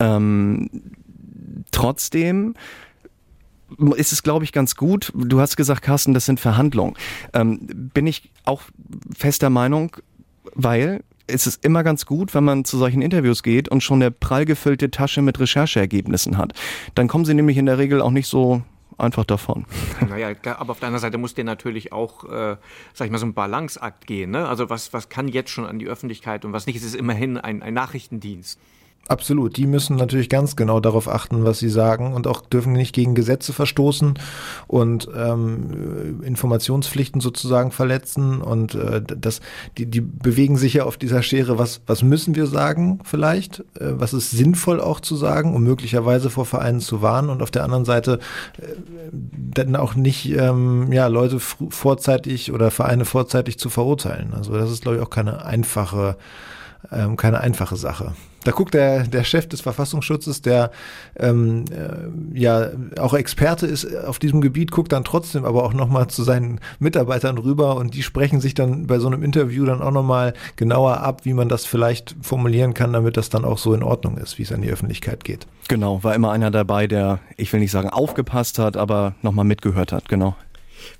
Ähm, 0.00 0.70
trotzdem 1.70 2.54
ist 3.96 4.12
es, 4.12 4.22
glaube 4.22 4.44
ich, 4.44 4.52
ganz 4.52 4.76
gut. 4.76 5.12
Du 5.14 5.40
hast 5.40 5.56
gesagt, 5.56 5.82
Carsten, 5.82 6.14
das 6.14 6.26
sind 6.26 6.40
Verhandlungen. 6.40 6.94
Ähm, 7.32 7.60
bin 7.94 8.06
ich 8.06 8.30
auch 8.44 8.62
fester 9.16 9.50
Meinung, 9.50 9.96
weil 10.54 11.02
ist 11.26 11.46
es 11.46 11.56
immer 11.56 11.84
ganz 11.84 12.06
gut, 12.06 12.34
wenn 12.34 12.44
man 12.44 12.64
zu 12.64 12.76
solchen 12.76 13.02
Interviews 13.02 13.42
geht 13.42 13.68
und 13.68 13.82
schon 13.82 14.02
eine 14.02 14.10
prall 14.10 14.44
gefüllte 14.44 14.90
Tasche 14.90 15.22
mit 15.22 15.38
Rechercheergebnissen 15.38 16.36
hat. 16.36 16.52
Dann 16.94 17.08
kommen 17.08 17.24
sie 17.24 17.34
nämlich 17.34 17.56
in 17.56 17.66
der 17.66 17.78
Regel 17.78 18.02
auch 18.02 18.10
nicht 18.10 18.26
so 18.26 18.62
einfach 18.98 19.24
davon. 19.24 19.64
Naja, 20.08 20.34
aber 20.56 20.72
auf 20.72 20.80
der 20.80 20.88
anderen 20.88 21.00
Seite 21.00 21.18
muss 21.18 21.34
dir 21.34 21.44
natürlich 21.44 21.92
auch, 21.92 22.24
äh, 22.24 22.56
sag 22.92 23.06
ich 23.06 23.10
mal, 23.10 23.18
so 23.18 23.26
ein 23.26 23.34
Balanceakt 23.34 24.06
gehen. 24.06 24.30
Ne? 24.30 24.46
Also 24.46 24.70
was, 24.70 24.92
was 24.92 25.08
kann 25.08 25.28
jetzt 25.28 25.50
schon 25.50 25.66
an 25.66 25.78
die 25.78 25.86
Öffentlichkeit 25.86 26.44
und 26.44 26.52
was 26.52 26.66
nicht, 26.66 26.76
es 26.76 26.82
ist 26.82 26.96
immerhin 26.96 27.38
ein, 27.38 27.62
ein 27.62 27.74
Nachrichtendienst. 27.74 28.58
Absolut. 29.08 29.56
Die 29.56 29.66
müssen 29.66 29.96
natürlich 29.96 30.28
ganz 30.28 30.54
genau 30.54 30.78
darauf 30.78 31.08
achten, 31.08 31.44
was 31.44 31.58
sie 31.58 31.68
sagen 31.68 32.12
und 32.12 32.28
auch 32.28 32.42
dürfen 32.42 32.74
nicht 32.74 32.94
gegen 32.94 33.16
Gesetze 33.16 33.52
verstoßen 33.52 34.14
und 34.68 35.08
ähm, 35.16 36.22
Informationspflichten 36.22 37.20
sozusagen 37.20 37.72
verletzen. 37.72 38.40
Und 38.40 38.76
äh, 38.76 39.02
das, 39.02 39.40
die, 39.76 39.86
die 39.86 40.00
bewegen 40.00 40.56
sich 40.56 40.74
ja 40.74 40.84
auf 40.84 40.96
dieser 40.96 41.24
Schere, 41.24 41.58
was, 41.58 41.80
was 41.88 42.04
müssen 42.04 42.36
wir 42.36 42.46
sagen 42.46 43.00
vielleicht, 43.02 43.64
äh, 43.80 43.94
was 43.98 44.12
ist 44.12 44.30
sinnvoll 44.30 44.80
auch 44.80 45.00
zu 45.00 45.16
sagen, 45.16 45.56
um 45.56 45.64
möglicherweise 45.64 46.30
vor 46.30 46.46
Vereinen 46.46 46.78
zu 46.78 47.02
warnen 47.02 47.30
und 47.30 47.42
auf 47.42 47.50
der 47.50 47.64
anderen 47.64 47.84
Seite 47.84 48.20
äh, 48.58 48.62
dann 49.10 49.74
auch 49.74 49.96
nicht 49.96 50.30
ähm, 50.38 50.92
ja, 50.92 51.08
Leute 51.08 51.40
vorzeitig 51.40 52.52
oder 52.52 52.70
Vereine 52.70 53.04
vorzeitig 53.04 53.58
zu 53.58 53.70
verurteilen. 53.70 54.34
Also 54.34 54.56
das 54.56 54.70
ist, 54.70 54.82
glaube 54.82 54.98
ich, 54.98 55.02
auch 55.02 55.10
keine 55.10 55.44
einfache, 55.44 56.16
ähm, 56.92 57.16
keine 57.16 57.40
einfache 57.40 57.74
Sache. 57.74 58.12
Da 58.44 58.52
guckt 58.52 58.74
der, 58.74 59.06
der 59.06 59.24
Chef 59.24 59.46
des 59.48 59.60
Verfassungsschutzes, 59.60 60.40
der 60.40 60.70
ähm, 61.18 61.64
äh, 61.70 62.38
ja 62.38 62.70
auch 62.98 63.14
Experte 63.14 63.66
ist 63.66 63.94
auf 63.96 64.18
diesem 64.18 64.40
Gebiet, 64.40 64.70
guckt 64.70 64.92
dann 64.92 65.04
trotzdem 65.04 65.44
aber 65.44 65.62
auch 65.64 65.74
nochmal 65.74 66.08
zu 66.08 66.22
seinen 66.22 66.60
Mitarbeitern 66.78 67.36
rüber 67.36 67.76
und 67.76 67.94
die 67.94 68.02
sprechen 68.02 68.40
sich 68.40 68.54
dann 68.54 68.86
bei 68.86 68.98
so 68.98 69.08
einem 69.08 69.22
Interview 69.22 69.64
dann 69.66 69.82
auch 69.82 69.90
nochmal 69.90 70.32
genauer 70.56 71.00
ab, 71.00 71.24
wie 71.24 71.34
man 71.34 71.48
das 71.48 71.66
vielleicht 71.66 72.16
formulieren 72.22 72.72
kann, 72.72 72.92
damit 72.92 73.16
das 73.16 73.28
dann 73.28 73.44
auch 73.44 73.58
so 73.58 73.74
in 73.74 73.82
Ordnung 73.82 74.16
ist, 74.16 74.38
wie 74.38 74.42
es 74.42 74.52
an 74.52 74.62
die 74.62 74.70
Öffentlichkeit 74.70 75.24
geht. 75.24 75.46
Genau, 75.68 76.02
war 76.02 76.14
immer 76.14 76.32
einer 76.32 76.50
dabei, 76.50 76.86
der, 76.86 77.20
ich 77.36 77.52
will 77.52 77.60
nicht 77.60 77.70
sagen 77.70 77.90
aufgepasst 77.90 78.58
hat, 78.58 78.76
aber 78.76 79.14
nochmal 79.22 79.44
mitgehört 79.44 79.92
hat, 79.92 80.08
genau. 80.08 80.34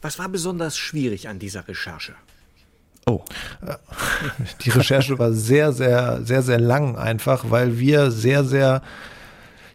Was 0.02 0.18
war 0.18 0.28
besonders 0.28 0.76
schwierig 0.76 1.28
an 1.28 1.38
dieser 1.38 1.66
Recherche? 1.66 2.12
Oh. 3.10 3.24
Die 4.64 4.70
Recherche 4.70 5.18
war 5.18 5.32
sehr, 5.32 5.72
sehr, 5.72 6.20
sehr, 6.22 6.42
sehr 6.42 6.60
lang 6.60 6.96
einfach, 6.96 7.46
weil 7.48 7.78
wir 7.78 8.10
sehr, 8.10 8.44
sehr 8.44 8.82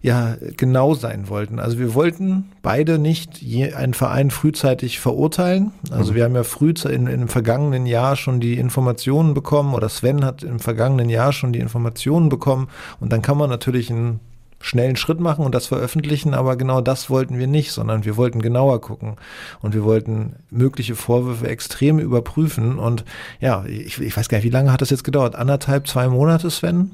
ja, 0.02 0.38
genau 0.56 0.94
sein 0.94 1.30
wollten. 1.30 1.60
Also 1.60 1.80
wir 1.80 1.96
wollten 1.96 2.52
beide 2.62 3.00
nicht 3.00 3.44
einen 3.76 3.96
Verein 3.96 4.30
frühzeitig 4.30 5.00
verurteilen. 5.00 5.72
Also 5.90 6.12
mhm. 6.12 6.16
wir 6.16 6.24
haben 6.26 6.36
ja 6.36 6.44
früh 6.44 6.74
in, 6.86 7.08
in, 7.08 7.08
im 7.08 7.28
vergangenen 7.28 7.88
Jahr 7.88 8.16
schon 8.16 8.40
die 8.40 8.60
Informationen 8.60 9.34
bekommen 9.34 9.74
oder 9.74 9.90
Sven 9.90 10.24
hat 10.24 10.44
im 10.44 10.60
vergangenen 10.60 11.10
Jahr 11.10 11.34
schon 11.34 11.54
die 11.54 11.60
Informationen 11.60 12.30
bekommen 12.30 12.70
und 13.00 13.12
dann 13.12 13.24
kann 13.24 13.38
man 13.38 13.50
natürlich 13.50 13.90
einen 13.90 14.20
schnellen 14.66 14.96
Schritt 14.96 15.20
machen 15.20 15.46
und 15.46 15.54
das 15.54 15.68
veröffentlichen, 15.68 16.34
aber 16.34 16.56
genau 16.56 16.82
das 16.82 17.12
wollten 17.12 17.38
wir 17.38 17.46
nicht, 17.46 17.72
sondern 17.72 18.04
wir 18.04 18.18
wollten 18.18 18.42
genauer 18.42 18.82
gucken 18.82 19.16
und 19.62 19.76
wir 19.76 19.84
wollten 19.84 20.38
mögliche 20.50 20.96
Vorwürfe 20.96 21.48
extrem 21.48 22.00
überprüfen 22.00 22.80
und 22.80 23.06
ja, 23.40 23.64
ich, 23.66 24.02
ich 24.02 24.18
weiß 24.18 24.28
gar 24.28 24.40
nicht, 24.40 24.46
wie 24.46 24.50
lange 24.50 24.72
hat 24.72 24.82
das 24.82 24.90
jetzt 24.90 25.04
gedauert? 25.04 25.36
Anderthalb, 25.36 25.88
zwei 25.88 26.08
Monate, 26.08 26.50
Sven? 26.50 26.92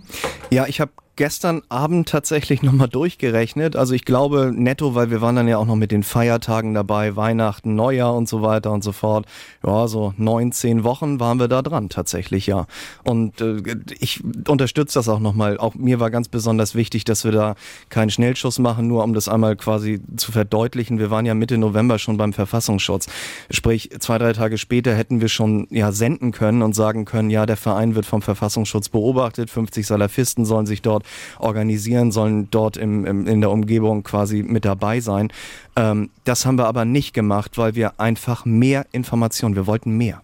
Ja, 0.49 0.67
ich 0.67 0.81
habe 0.81 0.91
gestern 1.15 1.61
Abend 1.69 2.09
tatsächlich 2.09 2.61
nochmal 2.63 2.87
durchgerechnet. 2.87 3.75
Also 3.75 3.93
ich 3.93 4.05
glaube 4.05 4.51
netto, 4.53 4.95
weil 4.95 5.11
wir 5.11 5.21
waren 5.21 5.35
dann 5.35 5.47
ja 5.47 5.57
auch 5.57 5.65
noch 5.65 5.75
mit 5.75 5.91
den 5.91 6.03
Feiertagen 6.03 6.73
dabei, 6.73 7.15
Weihnachten, 7.15 7.75
Neujahr 7.75 8.15
und 8.15 8.27
so 8.27 8.41
weiter 8.41 8.71
und 8.71 8.83
so 8.83 8.91
fort. 8.91 9.25
Ja, 9.65 9.87
so 9.87 10.13
neun, 10.17 10.51
zehn 10.51 10.83
Wochen 10.83 11.19
waren 11.19 11.39
wir 11.39 11.47
da 11.47 11.61
dran 11.61 11.89
tatsächlich, 11.89 12.47
ja. 12.47 12.65
Und 13.03 13.41
äh, 13.41 13.61
ich 13.99 14.23
unterstütze 14.47 14.99
das 14.99 15.09
auch 15.09 15.19
nochmal. 15.19 15.57
Auch 15.57 15.75
mir 15.75 15.99
war 15.99 16.11
ganz 16.11 16.27
besonders 16.27 16.75
wichtig, 16.75 17.03
dass 17.03 17.23
wir 17.23 17.31
da 17.31 17.55
keinen 17.89 18.09
Schnellschuss 18.09 18.59
machen, 18.59 18.87
nur 18.87 19.03
um 19.03 19.13
das 19.13 19.27
einmal 19.27 19.55
quasi 19.55 20.01
zu 20.17 20.31
verdeutlichen. 20.31 20.97
Wir 20.97 21.11
waren 21.11 21.25
ja 21.25 21.33
Mitte 21.33 21.57
November 21.57 21.99
schon 21.99 22.17
beim 22.17 22.33
Verfassungsschutz. 22.33 23.07
Sprich, 23.49 23.89
zwei, 23.99 24.17
drei 24.17 24.33
Tage 24.33 24.57
später 24.57 24.95
hätten 24.95 25.21
wir 25.21 25.29
schon 25.29 25.67
ja 25.69 25.91
senden 25.91 26.31
können 26.31 26.61
und 26.61 26.73
sagen 26.73 27.05
können, 27.05 27.29
ja, 27.29 27.45
der 27.45 27.57
Verein 27.57 27.95
wird 27.95 28.05
vom 28.05 28.21
Verfassungsschutz 28.21 28.89
beobachtet, 28.89 29.49
50 29.49 29.85
Salafisten 29.85 30.45
sollen 30.45 30.65
sich 30.65 30.81
dort 30.81 31.00
organisieren, 31.39 32.11
sollen 32.11 32.49
dort 32.51 32.77
im, 32.77 33.05
im, 33.05 33.27
in 33.27 33.41
der 33.41 33.51
Umgebung 33.51 34.03
quasi 34.03 34.43
mit 34.43 34.65
dabei 34.65 34.99
sein. 34.99 35.31
Ähm, 35.75 36.09
das 36.23 36.45
haben 36.45 36.57
wir 36.57 36.65
aber 36.65 36.85
nicht 36.85 37.13
gemacht, 37.13 37.57
weil 37.57 37.75
wir 37.75 37.99
einfach 37.99 38.45
mehr 38.45 38.85
Informationen, 38.91 39.55
wir 39.55 39.67
wollten 39.67 39.97
mehr. 39.97 40.21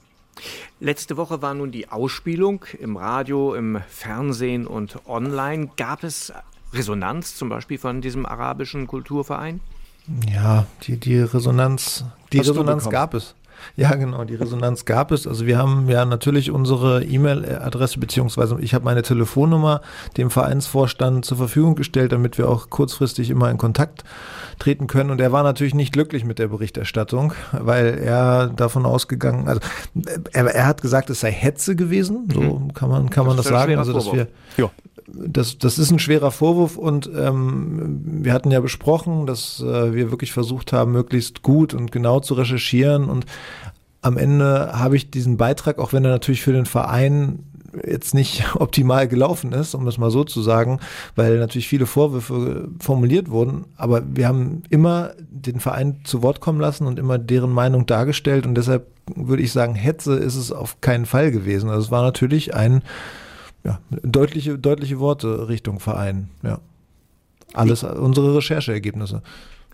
Letzte 0.79 1.17
Woche 1.17 1.41
war 1.41 1.53
nun 1.53 1.71
die 1.71 1.89
Ausspielung 1.89 2.65
im 2.79 2.97
Radio, 2.97 3.55
im 3.55 3.81
Fernsehen 3.89 4.67
und 4.67 5.07
online. 5.07 5.69
Gab 5.75 6.03
es 6.03 6.31
Resonanz 6.73 7.35
zum 7.35 7.49
Beispiel 7.49 7.77
von 7.77 8.01
diesem 8.01 8.25
arabischen 8.25 8.85
Kulturverein? 8.87 9.59
Ja, 10.31 10.67
die, 10.83 10.97
die 10.97 11.19
Resonanz, 11.19 12.05
die 12.31 12.39
Resonanz 12.39 12.89
gab 12.89 13.13
es. 13.13 13.35
Ja, 13.75 13.93
genau, 13.93 14.23
die 14.23 14.35
Resonanz 14.35 14.85
gab 14.85 15.11
es. 15.11 15.27
Also 15.27 15.45
wir 15.45 15.57
haben 15.57 15.87
ja 15.87 16.03
natürlich 16.05 16.49
unsere 16.49 17.03
E-Mail-Adresse 17.03 17.99
beziehungsweise 17.99 18.57
ich 18.59 18.73
habe 18.73 18.85
meine 18.85 19.03
Telefonnummer 19.03 19.81
dem 20.17 20.31
Vereinsvorstand 20.31 21.25
zur 21.25 21.37
Verfügung 21.37 21.75
gestellt, 21.75 22.11
damit 22.11 22.37
wir 22.37 22.49
auch 22.49 22.69
kurzfristig 22.69 23.29
immer 23.29 23.51
in 23.51 23.57
Kontakt 23.57 24.03
treten 24.57 24.87
können. 24.87 25.11
Und 25.11 25.21
er 25.21 25.31
war 25.31 25.43
natürlich 25.43 25.75
nicht 25.75 25.93
glücklich 25.93 26.25
mit 26.25 26.39
der 26.39 26.47
Berichterstattung, 26.47 27.33
weil 27.51 27.99
er 27.99 28.47
davon 28.47 28.85
ausgegangen, 28.85 29.47
also 29.47 29.61
er, 30.33 30.45
er 30.47 30.65
hat 30.65 30.81
gesagt, 30.81 31.09
es 31.11 31.19
sei 31.19 31.31
Hetze 31.31 31.75
gewesen. 31.75 32.27
So 32.33 32.41
mhm. 32.41 32.73
kann 32.73 32.89
man 32.89 33.09
kann 33.09 33.25
das 33.25 33.35
man 33.35 33.37
das 33.37 33.47
sagen. 33.47 33.77
Also 33.77 33.93
dass 33.93 34.11
wir 34.11 34.27
ja 34.57 34.71
das, 35.07 35.57
das 35.57 35.79
ist 35.79 35.91
ein 35.91 35.99
schwerer 35.99 36.31
Vorwurf 36.31 36.77
und 36.77 37.09
ähm, 37.15 38.01
wir 38.23 38.33
hatten 38.33 38.51
ja 38.51 38.59
besprochen, 38.59 39.25
dass 39.25 39.61
äh, 39.61 39.93
wir 39.93 40.11
wirklich 40.11 40.33
versucht 40.33 40.73
haben, 40.73 40.91
möglichst 40.91 41.43
gut 41.43 41.73
und 41.73 41.91
genau 41.91 42.19
zu 42.19 42.33
recherchieren 42.33 43.05
und 43.05 43.25
am 44.01 44.17
Ende 44.17 44.71
habe 44.73 44.95
ich 44.95 45.09
diesen 45.09 45.37
Beitrag, 45.37 45.79
auch 45.79 45.93
wenn 45.93 46.05
er 46.05 46.11
natürlich 46.11 46.41
für 46.41 46.53
den 46.53 46.65
Verein 46.65 47.39
jetzt 47.85 48.13
nicht 48.13 48.43
optimal 48.55 49.07
gelaufen 49.07 49.51
ist, 49.51 49.75
um 49.75 49.85
das 49.85 49.97
mal 49.97 50.11
so 50.11 50.23
zu 50.23 50.41
sagen, 50.41 50.79
weil 51.15 51.39
natürlich 51.39 51.67
viele 51.67 51.85
Vorwürfe 51.85 52.69
formuliert 52.79 53.29
wurden. 53.29 53.65
Aber 53.75 54.03
wir 54.07 54.27
haben 54.27 54.63
immer 54.69 55.11
den 55.19 55.59
Verein 55.59 56.01
zu 56.03 56.21
Wort 56.21 56.39
kommen 56.39 56.59
lassen 56.59 56.87
und 56.87 56.99
immer 56.99 57.17
deren 57.17 57.51
Meinung 57.51 57.85
dargestellt. 57.85 58.45
Und 58.45 58.55
deshalb 58.55 58.87
würde 59.15 59.43
ich 59.43 59.51
sagen, 59.51 59.75
Hetze 59.75 60.15
ist 60.15 60.35
es 60.35 60.51
auf 60.51 60.81
keinen 60.81 61.05
Fall 61.05 61.31
gewesen. 61.31 61.69
Also 61.69 61.81
es 61.81 61.91
war 61.91 62.03
natürlich 62.03 62.53
ein 62.53 62.81
ja, 63.67 63.79
deutliche, 64.01 64.57
deutliche 64.57 64.99
Worte 64.99 65.49
Richtung 65.49 65.79
Verein. 65.79 66.29
Ja. 66.41 66.59
Alles 67.53 67.83
unsere 67.83 68.35
Rechercheergebnisse. 68.37 69.21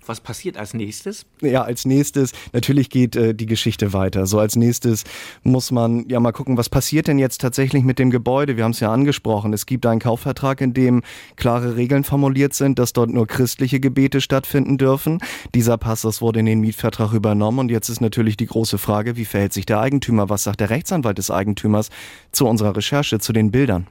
Was 0.06 0.20
passiert 0.20 0.58
als 0.58 0.74
nächstes? 0.74 1.26
Ja, 1.42 1.64
als 1.64 1.86
nächstes, 1.86 2.32
natürlich 2.52 2.90
geht 2.90 3.16
äh, 3.16 3.34
die 3.34 3.46
Geschichte 3.46 3.94
weiter. 3.94 4.26
So 4.26 4.40
als 4.40 4.56
nächstes 4.56 5.04
muss 5.44 5.72
man 5.72 6.08
ja 6.10 6.20
mal 6.20 6.32
gucken, 6.32 6.58
was 6.58 6.70
passiert 6.70 7.08
denn 7.08 7.20
jetzt 7.20 7.42
tatsächlich 7.42 7.84
mit 7.84 8.00
dem 8.00 8.10
Gebäude? 8.10 8.58
Wir 8.58 8.64
haben 8.64 8.72
es 8.72 8.80
ja 8.80 8.92
angesprochen. 8.92 9.54
Es 9.54 9.66
gibt 9.66 9.86
einen 9.86 10.00
Kaufvertrag, 10.00 10.62
in 10.62 10.74
dem 10.74 11.04
klare 11.36 11.76
Regeln 11.76 12.04
formuliert 12.04 12.54
sind, 12.54 12.80
dass 12.80 12.94
dort 12.94 13.10
nur 13.10 13.28
christliche 13.28 13.80
Gebete 13.80 14.22
stattfinden 14.22 14.78
dürfen. 14.78 15.20
Dieser 15.56 15.78
Passus 15.78 16.22
wurde 16.22 16.40
in 16.40 16.46
den 16.46 16.60
Mietvertrag 16.60 17.14
übernommen 17.14 17.60
und 17.60 17.72
jetzt 17.72 17.90
ist 17.90 18.02
natürlich 18.02 18.38
die 18.38 18.48
große 18.48 18.78
Frage, 18.78 19.16
wie 19.16 19.26
verhält 19.26 19.54
sich 19.54 19.66
der 19.66 19.80
Eigentümer? 19.80 20.30
Was 20.30 20.44
sagt 20.44 20.60
der 20.60 20.70
Rechtsanwalt 20.70 21.18
des 21.18 21.32
Eigentümers 21.32 21.90
zu 22.32 22.48
unserer 22.48 22.76
Recherche, 22.76 23.20
zu 23.20 23.34
den 23.34 23.52
Bildern? 23.52 23.88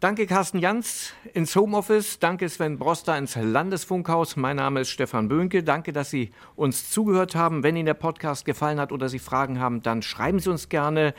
Danke 0.00 0.26
Carsten 0.26 0.58
Jans 0.60 1.12
ins 1.34 1.54
Homeoffice. 1.54 2.18
Danke 2.18 2.48
Sven 2.48 2.78
Broster 2.78 3.18
ins 3.18 3.36
Landesfunkhaus. 3.36 4.36
Mein 4.36 4.56
Name 4.56 4.80
ist 4.80 4.88
Stefan 4.88 5.28
Böhnke. 5.28 5.62
Danke, 5.62 5.92
dass 5.92 6.08
Sie 6.08 6.30
uns 6.56 6.90
zugehört 6.90 7.34
haben. 7.34 7.62
Wenn 7.62 7.76
Ihnen 7.76 7.84
der 7.84 7.92
Podcast 7.92 8.46
gefallen 8.46 8.80
hat 8.80 8.92
oder 8.92 9.10
Sie 9.10 9.18
Fragen 9.18 9.60
haben, 9.60 9.82
dann 9.82 10.00
schreiben 10.00 10.38
Sie 10.38 10.48
uns 10.48 10.70
gerne. 10.70 11.12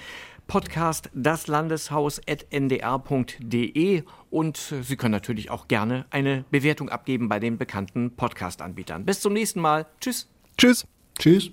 Podcast 0.48 1.12
daslandeshaus.ndr.de 1.13 4.04
und 4.32 4.74
Sie 4.82 4.98
können 4.98 5.12
natürlich 5.12 5.52
auch 5.52 5.67
gerne 5.67 6.08
eine 6.10 6.44
Bewertung 6.50 6.89
abgeben 6.89 7.30
bei 7.30 7.39
den 7.39 7.60
bekannten 7.60 8.15
Podcast-Anbietern. 8.15 9.06
Bis 9.06 9.22
zum 9.22 9.34
nächsten 9.34 9.62
Mal. 9.62 9.86
Tschüss. 10.02 10.28
Tschüss. 10.58 10.88
Tschüss. 11.20 11.52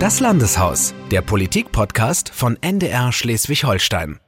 Das 0.00 0.18
Landeshaus, 0.18 0.94
der 1.12 1.22
Politik-Podcast 1.22 2.28
von 2.28 2.60
NDR 2.60 3.12
Schleswig-Holstein. 3.12 4.18